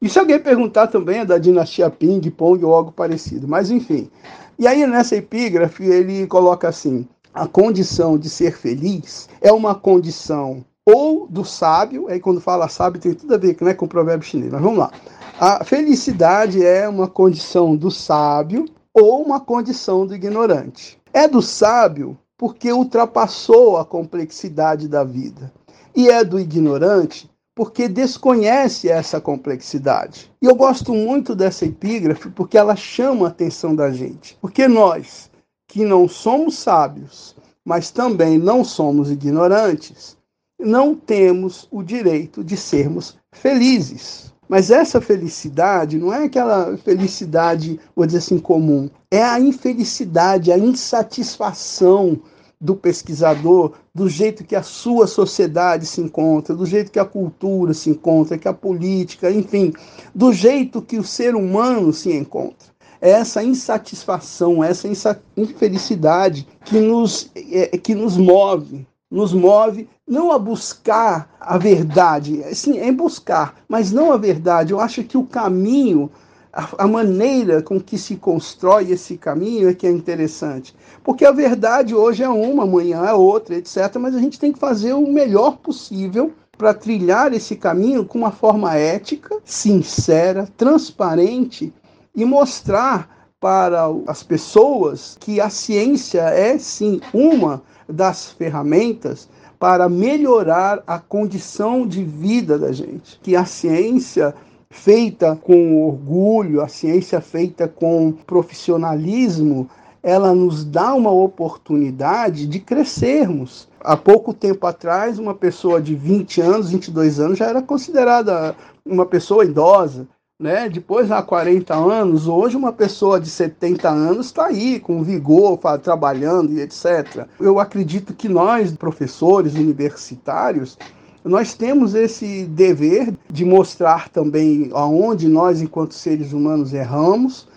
E 0.00 0.08
se 0.08 0.18
alguém 0.18 0.38
perguntar 0.38 0.88
também 0.88 1.20
é 1.20 1.24
da 1.24 1.38
dinastia 1.38 1.88
Ping, 1.88 2.20
Pong 2.30 2.62
ou 2.64 2.74
algo 2.74 2.92
parecido, 2.92 3.48
mas 3.48 3.70
enfim. 3.70 4.10
E 4.58 4.66
aí 4.66 4.86
nessa 4.86 5.16
epígrafe 5.16 5.84
ele 5.84 6.26
coloca 6.26 6.68
assim: 6.68 7.08
a 7.32 7.46
condição 7.46 8.18
de 8.18 8.28
ser 8.28 8.56
feliz 8.56 9.28
é 9.40 9.50
uma 9.50 9.74
condição 9.74 10.64
ou 10.86 11.26
do 11.26 11.44
sábio, 11.44 12.06
aí 12.08 12.20
quando 12.20 12.40
fala 12.40 12.68
sábio 12.68 13.00
tem 13.00 13.12
tudo 13.12 13.34
a 13.34 13.38
ver 13.38 13.56
né, 13.60 13.74
com 13.74 13.86
o 13.86 13.88
provérbio 13.88 14.26
chinês, 14.26 14.52
mas 14.52 14.62
vamos 14.62 14.78
lá. 14.78 14.92
A 15.38 15.64
felicidade 15.64 16.64
é 16.64 16.88
uma 16.88 17.08
condição 17.08 17.76
do 17.76 17.90
sábio 17.90 18.64
ou 18.94 19.20
uma 19.20 19.40
condição 19.40 20.06
do 20.06 20.14
ignorante. 20.14 20.98
É 21.12 21.26
do 21.26 21.42
sábio 21.42 22.16
porque 22.38 22.72
ultrapassou 22.72 23.76
a 23.76 23.84
complexidade 23.84 24.88
da 24.88 25.02
vida. 25.02 25.52
E 25.94 26.08
é 26.08 26.22
do 26.22 26.38
ignorante 26.38 27.28
porque 27.54 27.88
desconhece 27.88 28.88
essa 28.88 29.20
complexidade. 29.20 30.30
E 30.40 30.46
eu 30.46 30.54
gosto 30.54 30.94
muito 30.94 31.34
dessa 31.34 31.64
epígrafe 31.64 32.30
porque 32.30 32.56
ela 32.56 32.76
chama 32.76 33.26
a 33.26 33.30
atenção 33.30 33.74
da 33.74 33.90
gente. 33.90 34.36
Porque 34.40 34.68
nós, 34.68 35.30
que 35.66 35.84
não 35.84 36.06
somos 36.06 36.58
sábios, 36.58 37.34
mas 37.64 37.90
também 37.90 38.38
não 38.38 38.62
somos 38.62 39.10
ignorantes, 39.10 40.15
não 40.58 40.94
temos 40.94 41.68
o 41.70 41.82
direito 41.82 42.42
de 42.42 42.56
sermos 42.56 43.16
felizes. 43.32 44.34
Mas 44.48 44.70
essa 44.70 45.00
felicidade 45.00 45.98
não 45.98 46.12
é 46.12 46.24
aquela 46.24 46.76
felicidade, 46.78 47.80
vou 47.94 48.06
dizer 48.06 48.18
assim, 48.18 48.38
comum. 48.38 48.88
É 49.10 49.22
a 49.22 49.40
infelicidade, 49.40 50.52
a 50.52 50.58
insatisfação 50.58 52.20
do 52.60 52.74
pesquisador, 52.74 53.72
do 53.94 54.08
jeito 54.08 54.44
que 54.44 54.56
a 54.56 54.62
sua 54.62 55.06
sociedade 55.06 55.84
se 55.84 56.00
encontra, 56.00 56.54
do 56.54 56.64
jeito 56.64 56.90
que 56.90 56.98
a 56.98 57.04
cultura 57.04 57.74
se 57.74 57.90
encontra, 57.90 58.38
que 58.38 58.48
a 58.48 58.54
política, 58.54 59.30
enfim, 59.30 59.72
do 60.14 60.32
jeito 60.32 60.80
que 60.80 60.96
o 60.96 61.04
ser 61.04 61.34
humano 61.34 61.92
se 61.92 62.12
encontra. 62.12 62.68
é 63.00 63.10
essa 63.10 63.42
insatisfação, 63.42 64.64
essa 64.64 64.88
infelicidade 65.36 66.48
que 66.64 66.78
nos, 66.80 67.30
é, 67.34 67.76
que 67.76 67.94
nos 67.94 68.16
move, 68.16 68.86
nos 69.10 69.34
move 69.34 69.86
não 70.06 70.30
a 70.30 70.38
buscar 70.38 71.28
a 71.40 71.58
verdade, 71.58 72.42
sim, 72.54 72.78
é 72.78 72.92
buscar, 72.92 73.56
mas 73.68 73.90
não 73.90 74.12
a 74.12 74.16
verdade. 74.16 74.72
Eu 74.72 74.80
acho 74.80 75.02
que 75.02 75.18
o 75.18 75.24
caminho, 75.24 76.08
a, 76.52 76.84
a 76.84 76.86
maneira 76.86 77.60
com 77.60 77.80
que 77.80 77.98
se 77.98 78.14
constrói 78.14 78.92
esse 78.92 79.16
caminho 79.16 79.68
é 79.68 79.74
que 79.74 79.86
é 79.86 79.90
interessante. 79.90 80.76
Porque 81.02 81.24
a 81.24 81.32
verdade 81.32 81.94
hoje 81.94 82.22
é 82.22 82.28
uma, 82.28 82.62
amanhã 82.62 83.04
é 83.04 83.12
outra, 83.12 83.56
etc. 83.56 83.96
Mas 83.98 84.14
a 84.14 84.20
gente 84.20 84.38
tem 84.38 84.52
que 84.52 84.60
fazer 84.60 84.92
o 84.92 85.10
melhor 85.10 85.56
possível 85.56 86.32
para 86.56 86.72
trilhar 86.72 87.34
esse 87.34 87.56
caminho 87.56 88.04
com 88.04 88.18
uma 88.18 88.30
forma 88.30 88.74
ética, 88.76 89.36
sincera, 89.44 90.48
transparente 90.56 91.74
e 92.14 92.24
mostrar 92.24 93.28
para 93.40 93.84
as 94.06 94.22
pessoas 94.22 95.16
que 95.20 95.40
a 95.40 95.50
ciência 95.50 96.22
é 96.22 96.56
sim 96.58 97.00
uma 97.12 97.62
das 97.88 98.30
ferramentas 98.32 99.28
para 99.58 99.88
melhorar 99.88 100.82
a 100.86 100.98
condição 100.98 101.86
de 101.86 102.04
vida 102.04 102.58
da 102.58 102.72
gente. 102.72 103.18
Que 103.22 103.34
a 103.34 103.44
ciência 103.44 104.34
feita 104.70 105.36
com 105.36 105.86
orgulho, 105.86 106.60
a 106.60 106.68
ciência 106.68 107.20
feita 107.20 107.66
com 107.66 108.12
profissionalismo, 108.12 109.68
ela 110.02 110.34
nos 110.34 110.64
dá 110.64 110.94
uma 110.94 111.10
oportunidade 111.10 112.46
de 112.46 112.60
crescermos. 112.60 113.68
Há 113.80 113.96
pouco 113.96 114.34
tempo 114.34 114.66
atrás, 114.66 115.18
uma 115.18 115.34
pessoa 115.34 115.80
de 115.80 115.94
20 115.94 116.40
anos, 116.40 116.70
22 116.70 117.18
anos 117.20 117.38
já 117.38 117.46
era 117.46 117.62
considerada 117.62 118.54
uma 118.84 119.06
pessoa 119.06 119.44
idosa 119.44 120.06
né? 120.38 120.68
Depois, 120.68 121.10
há 121.10 121.22
40 121.22 121.74
anos, 121.74 122.28
hoje 122.28 122.56
uma 122.56 122.72
pessoa 122.72 123.18
de 123.18 123.28
70 123.28 123.88
anos 123.88 124.26
está 124.26 124.46
aí, 124.46 124.78
com 124.78 125.02
vigor, 125.02 125.58
trabalhando 125.82 126.52
e 126.52 126.60
etc. 126.60 127.26
Eu 127.40 127.58
acredito 127.58 128.14
que 128.14 128.28
nós, 128.28 128.70
professores 128.72 129.54
universitários, 129.54 130.76
nós 131.24 131.54
temos 131.54 131.94
esse 131.94 132.44
dever 132.44 133.14
de 133.32 133.44
mostrar 133.44 134.08
também 134.10 134.70
aonde 134.72 135.26
nós, 135.26 135.60
enquanto 135.60 135.94
seres 135.94 136.32
humanos, 136.32 136.72
erramos, 136.72 137.48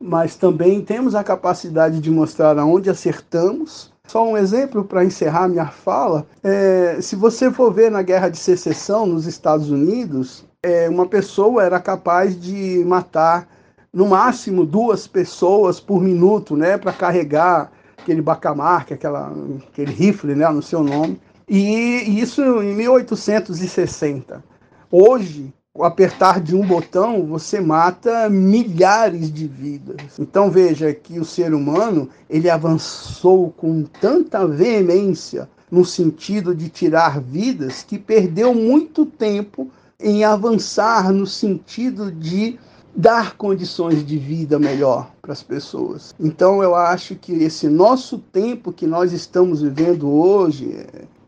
mas 0.00 0.36
também 0.36 0.80
temos 0.80 1.14
a 1.14 1.24
capacidade 1.24 2.00
de 2.00 2.10
mostrar 2.10 2.56
aonde 2.56 2.88
acertamos. 2.88 3.92
Só 4.06 4.26
um 4.26 4.38
exemplo 4.38 4.84
para 4.84 5.04
encerrar 5.04 5.48
minha 5.48 5.66
fala: 5.66 6.24
é, 6.42 6.98
se 7.02 7.16
você 7.16 7.50
for 7.50 7.74
ver 7.74 7.90
na 7.90 8.00
Guerra 8.00 8.30
de 8.30 8.38
Secessão 8.38 9.04
nos 9.04 9.26
Estados 9.26 9.70
Unidos, 9.70 10.47
é, 10.62 10.88
uma 10.88 11.06
pessoa 11.06 11.62
era 11.62 11.78
capaz 11.78 12.38
de 12.38 12.84
matar 12.84 13.48
no 13.92 14.08
máximo 14.08 14.66
duas 14.66 15.06
pessoas 15.06 15.80
por 15.80 16.02
minuto, 16.02 16.56
né, 16.56 16.76
para 16.76 16.92
carregar 16.92 17.72
aquele 17.96 18.20
bacamar, 18.20 18.84
que 18.84 18.92
é 18.92 18.96
aquela, 18.96 19.32
aquele 19.70 19.92
rifle, 19.92 20.34
né, 20.34 20.48
no 20.48 20.62
seu 20.62 20.82
nome. 20.82 21.20
E 21.48 22.20
isso 22.20 22.42
em 22.62 22.74
1860. 22.74 24.44
Hoje, 24.90 25.52
o 25.74 25.84
apertar 25.84 26.40
de 26.40 26.54
um 26.54 26.66
botão, 26.66 27.24
você 27.24 27.60
mata 27.60 28.28
milhares 28.28 29.32
de 29.32 29.46
vidas. 29.46 30.18
Então 30.18 30.50
veja 30.50 30.92
que 30.92 31.18
o 31.18 31.24
ser 31.24 31.54
humano, 31.54 32.08
ele 32.28 32.50
avançou 32.50 33.50
com 33.52 33.84
tanta 33.84 34.46
veemência 34.46 35.48
no 35.70 35.84
sentido 35.84 36.54
de 36.54 36.68
tirar 36.68 37.20
vidas 37.20 37.82
que 37.82 37.98
perdeu 37.98 38.54
muito 38.54 39.06
tempo 39.06 39.70
em 40.00 40.22
avançar 40.24 41.12
no 41.12 41.26
sentido 41.26 42.12
de 42.12 42.58
dar 42.94 43.36
condições 43.36 44.04
de 44.04 44.18
vida 44.18 44.58
melhor 44.58 45.10
para 45.20 45.32
as 45.32 45.42
pessoas. 45.42 46.14
Então 46.18 46.62
eu 46.62 46.74
acho 46.74 47.14
que 47.16 47.32
esse 47.32 47.68
nosso 47.68 48.18
tempo 48.18 48.72
que 48.72 48.86
nós 48.86 49.12
estamos 49.12 49.62
vivendo 49.62 50.08
hoje 50.08 50.72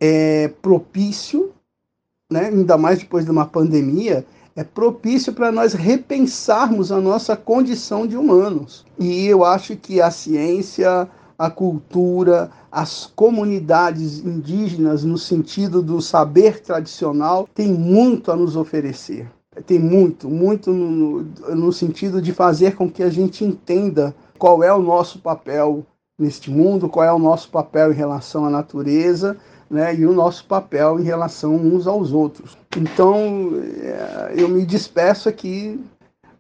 é, 0.00 0.44
é 0.44 0.48
propício, 0.48 1.52
né, 2.30 2.46
ainda 2.46 2.78
mais 2.78 2.98
depois 3.00 3.24
de 3.24 3.30
uma 3.30 3.46
pandemia, 3.46 4.24
é 4.56 4.64
propício 4.64 5.33
para 5.33 5.52
nós 5.52 5.74
repensarmos 5.74 6.90
a 6.90 7.00
nossa 7.00 7.37
condição 7.37 8.06
de 8.06 8.16
humanos. 8.16 8.85
E 8.98 9.26
eu 9.26 9.44
acho 9.44 9.76
que 9.76 10.00
a 10.00 10.11
ciência, 10.11 11.09
a 11.40 11.48
cultura, 11.48 12.50
as 12.70 13.07
comunidades 13.16 14.18
indígenas, 14.18 15.05
no 15.05 15.16
sentido 15.16 15.81
do 15.81 16.03
saber 16.03 16.61
tradicional, 16.61 17.48
tem 17.55 17.72
muito 17.72 18.31
a 18.31 18.37
nos 18.37 18.57
oferecer. 18.57 19.26
Tem 19.64 19.79
muito, 19.79 20.29
muito 20.29 20.70
no, 20.70 21.22
no 21.57 21.72
sentido 21.72 22.20
de 22.20 22.35
fazer 22.35 22.76
com 22.76 22.90
que 22.90 23.03
a 23.03 23.09
gente 23.09 23.42
entenda 23.42 24.14
qual 24.38 24.62
é 24.62 24.70
o 24.70 24.83
nosso 24.83 25.18
papel 25.20 25.83
neste 26.18 26.50
mundo, 26.50 26.90
qual 26.90 27.07
é 27.07 27.12
o 27.12 27.18
nosso 27.18 27.48
papel 27.48 27.90
em 27.90 27.96
relação 27.96 28.44
à 28.44 28.50
natureza 28.50 29.38
né, 29.70 29.94
e 29.94 30.05
o 30.05 30.12
nosso 30.12 30.44
papel 30.44 31.00
em 31.00 31.05
relação 31.05 31.55
uns 31.55 31.87
aos 31.87 32.12
outros. 32.12 32.59
Então, 32.76 33.53
é, 33.81 34.35
eu 34.37 34.46
me 34.46 34.66
despeço 34.66 35.26
aqui 35.26 35.81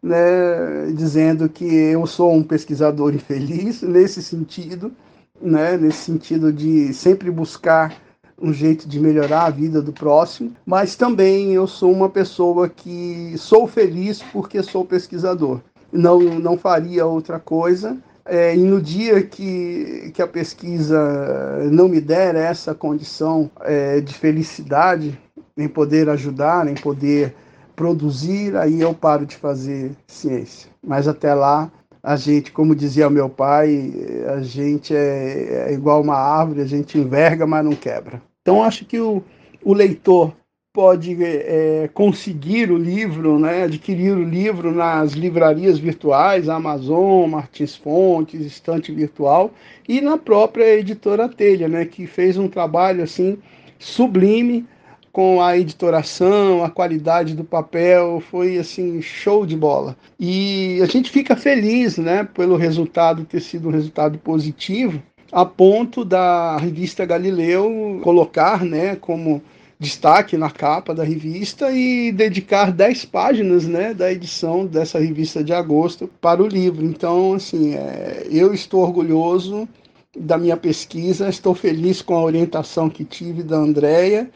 né, 0.02 0.92
dizendo 0.94 1.48
que 1.48 1.64
eu 1.64 2.06
sou 2.06 2.32
um 2.32 2.42
pesquisador 2.42 3.12
infeliz 3.14 3.82
nesse 3.82 4.22
sentido, 4.22 4.92
né, 5.40 5.76
nesse 5.76 5.98
sentido 5.98 6.52
de 6.52 6.92
sempre 6.92 7.30
buscar 7.30 7.94
um 8.40 8.52
jeito 8.52 8.88
de 8.88 8.98
melhorar 8.98 9.44
a 9.44 9.50
vida 9.50 9.82
do 9.82 9.92
próximo, 9.92 10.52
mas 10.64 10.96
também 10.96 11.52
eu 11.52 11.66
sou 11.66 11.92
uma 11.92 12.08
pessoa 12.08 12.68
que 12.68 13.34
sou 13.36 13.66
feliz 13.66 14.22
porque 14.32 14.62
sou 14.62 14.84
pesquisador. 14.84 15.60
Não, 15.92 16.20
não 16.20 16.56
faria 16.56 17.04
outra 17.04 17.38
coisa. 17.38 17.98
É, 18.24 18.54
e 18.54 18.60
no 18.60 18.80
dia 18.80 19.22
que, 19.22 20.10
que 20.14 20.22
a 20.22 20.26
pesquisa 20.26 21.68
não 21.70 21.88
me 21.88 22.00
der 22.00 22.34
essa 22.34 22.74
condição 22.74 23.50
é, 23.62 24.00
de 24.00 24.14
felicidade, 24.14 25.18
em 25.56 25.68
poder 25.68 26.08
ajudar, 26.08 26.66
em 26.68 26.74
poder 26.74 27.34
produzir, 27.80 28.54
aí 28.58 28.78
eu 28.82 28.92
paro 28.92 29.24
de 29.24 29.34
fazer 29.36 29.92
ciência. 30.06 30.68
Mas 30.86 31.08
até 31.08 31.32
lá, 31.32 31.72
a 32.02 32.14
gente, 32.14 32.52
como 32.52 32.74
dizia 32.74 33.08
meu 33.08 33.30
pai, 33.30 33.90
a 34.36 34.42
gente 34.42 34.94
é, 34.94 35.68
é 35.68 35.72
igual 35.72 36.02
uma 36.02 36.14
árvore, 36.14 36.60
a 36.60 36.66
gente 36.66 36.98
enverga, 36.98 37.46
mas 37.46 37.64
não 37.64 37.72
quebra. 37.72 38.20
Então 38.42 38.62
acho 38.62 38.84
que 38.84 39.00
o, 39.00 39.22
o 39.64 39.72
leitor 39.72 40.34
pode 40.74 41.16
é, 41.24 41.88
conseguir 41.94 42.70
o 42.70 42.76
livro, 42.76 43.38
né, 43.38 43.62
adquirir 43.62 44.14
o 44.14 44.22
livro 44.22 44.72
nas 44.72 45.12
livrarias 45.12 45.78
virtuais, 45.78 46.50
Amazon, 46.50 47.30
Martins 47.30 47.74
Fontes, 47.74 48.44
Estante 48.44 48.92
Virtual 48.92 49.50
e 49.88 50.02
na 50.02 50.18
própria 50.18 50.78
editora 50.78 51.30
Telha, 51.30 51.66
né, 51.66 51.86
que 51.86 52.06
fez 52.06 52.36
um 52.36 52.46
trabalho 52.46 53.02
assim 53.02 53.38
sublime 53.78 54.66
com 55.12 55.42
a 55.42 55.58
editoração, 55.58 56.64
a 56.64 56.70
qualidade 56.70 57.34
do 57.34 57.44
papel, 57.44 58.22
foi 58.30 58.58
assim 58.58 59.02
show 59.02 59.44
de 59.44 59.56
bola. 59.56 59.96
E 60.18 60.80
a 60.82 60.86
gente 60.86 61.10
fica 61.10 61.34
feliz, 61.34 61.98
né, 61.98 62.24
pelo 62.34 62.56
resultado 62.56 63.24
ter 63.24 63.40
sido 63.40 63.68
um 63.68 63.72
resultado 63.72 64.18
positivo, 64.18 65.02
a 65.32 65.44
ponto 65.44 66.04
da 66.04 66.56
revista 66.56 67.04
Galileu 67.04 68.00
colocar, 68.02 68.64
né, 68.64 68.96
como 68.96 69.42
destaque 69.78 70.36
na 70.36 70.50
capa 70.50 70.94
da 70.94 71.02
revista 71.02 71.72
e 71.72 72.12
dedicar 72.12 72.70
10 72.70 73.06
páginas 73.06 73.66
né, 73.66 73.94
da 73.94 74.12
edição 74.12 74.66
dessa 74.66 74.98
revista 74.98 75.42
de 75.42 75.54
agosto 75.54 76.06
para 76.20 76.42
o 76.42 76.46
livro. 76.46 76.84
Então, 76.84 77.32
assim, 77.32 77.74
é, 77.74 78.26
eu 78.30 78.52
estou 78.52 78.82
orgulhoso 78.82 79.66
da 80.14 80.36
minha 80.36 80.56
pesquisa, 80.56 81.30
estou 81.30 81.54
feliz 81.54 82.02
com 82.02 82.14
a 82.14 82.22
orientação 82.22 82.90
que 82.90 83.04
tive 83.04 83.42
da 83.42 83.56
Andrea 83.56 84.28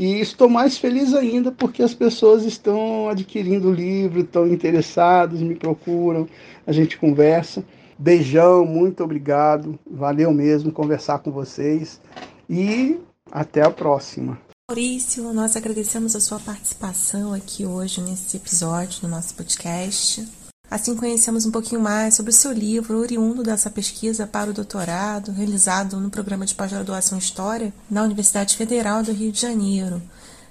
e 0.00 0.18
estou 0.18 0.48
mais 0.48 0.78
feliz 0.78 1.12
ainda 1.12 1.52
porque 1.52 1.82
as 1.82 1.92
pessoas 1.92 2.46
estão 2.46 3.10
adquirindo 3.10 3.68
o 3.68 3.72
livro, 3.72 4.20
estão 4.20 4.46
interessados, 4.48 5.42
me 5.42 5.54
procuram, 5.54 6.26
a 6.66 6.72
gente 6.72 6.96
conversa. 6.96 7.62
Beijão, 7.98 8.64
muito 8.64 9.04
obrigado. 9.04 9.78
Valeu 9.86 10.32
mesmo 10.32 10.72
conversar 10.72 11.18
com 11.18 11.30
vocês 11.30 12.00
e 12.48 12.98
até 13.30 13.60
a 13.60 13.70
próxima. 13.70 14.40
Maurício, 14.70 15.34
nós 15.34 15.54
agradecemos 15.54 16.16
a 16.16 16.20
sua 16.20 16.40
participação 16.40 17.34
aqui 17.34 17.66
hoje 17.66 18.00
nesse 18.00 18.38
episódio 18.38 19.02
do 19.02 19.08
nosso 19.08 19.34
podcast. 19.34 20.26
Assim 20.70 20.94
conhecemos 20.94 21.44
um 21.44 21.50
pouquinho 21.50 21.80
mais 21.80 22.14
sobre 22.14 22.30
o 22.30 22.34
seu 22.34 22.52
livro, 22.52 23.00
oriundo 23.00 23.42
dessa 23.42 23.68
pesquisa 23.68 24.24
para 24.24 24.50
o 24.50 24.54
doutorado, 24.54 25.32
realizado 25.32 25.98
no 25.98 26.10
programa 26.10 26.46
de 26.46 26.54
pós-graduação 26.54 27.18
História 27.18 27.74
na 27.90 28.04
Universidade 28.04 28.56
Federal 28.56 29.02
do 29.02 29.10
Rio 29.10 29.32
de 29.32 29.40
Janeiro. 29.40 30.00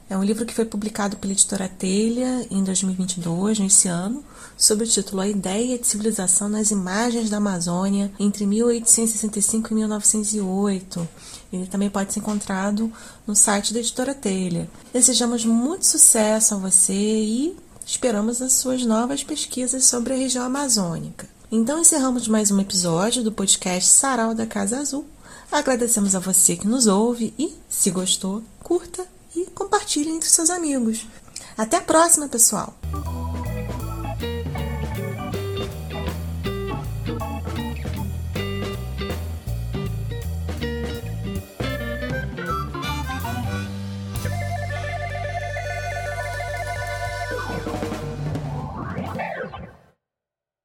É 0.09 0.17
um 0.17 0.23
livro 0.23 0.45
que 0.45 0.53
foi 0.53 0.65
publicado 0.65 1.15
pela 1.15 1.31
editora 1.31 1.69
Telha 1.69 2.45
em 2.51 2.63
2022, 2.63 3.59
nesse 3.59 3.87
ano, 3.87 4.21
sob 4.57 4.83
o 4.83 4.87
título 4.87 5.21
A 5.21 5.27
Ideia 5.27 5.77
de 5.77 5.87
Civilização 5.87 6.49
nas 6.49 6.69
Imagens 6.69 7.29
da 7.29 7.37
Amazônia 7.37 8.11
entre 8.19 8.45
1865 8.45 9.71
e 9.71 9.75
1908. 9.75 11.07
Ele 11.53 11.67
também 11.67 11.89
pode 11.89 12.11
ser 12.11 12.19
encontrado 12.19 12.91
no 13.25 13.35
site 13.35 13.71
da 13.71 13.79
editora 13.79 14.13
Telha. 14.13 14.69
Desejamos 14.91 15.45
muito 15.45 15.85
sucesso 15.85 16.55
a 16.55 16.57
você 16.57 16.93
e 16.93 17.55
Esperamos 17.89 18.39
as 18.39 18.53
suas 18.53 18.85
novas 18.85 19.23
pesquisas 19.23 19.85
sobre 19.85 20.13
a 20.13 20.15
região 20.15 20.45
amazônica. 20.45 21.27
Então 21.51 21.79
encerramos 21.79 22.27
mais 22.27 22.51
um 22.51 22.59
episódio 22.59 23.23
do 23.23 23.31
podcast 23.31 23.89
Sarau 23.89 24.35
da 24.35 24.45
Casa 24.45 24.77
Azul. 24.77 25.07
Agradecemos 25.51 26.13
a 26.13 26.19
você 26.19 26.55
que 26.55 26.67
nos 26.67 26.85
ouve 26.85 27.33
e, 27.35 27.51
se 27.67 27.89
gostou, 27.89 28.43
curta 28.61 29.03
e 29.35 29.47
compartilhe 29.47 30.11
entre 30.11 30.29
seus 30.29 30.51
amigos. 30.51 31.07
Até 31.57 31.77
a 31.77 31.81
próxima, 31.81 32.29
pessoal! 32.29 32.77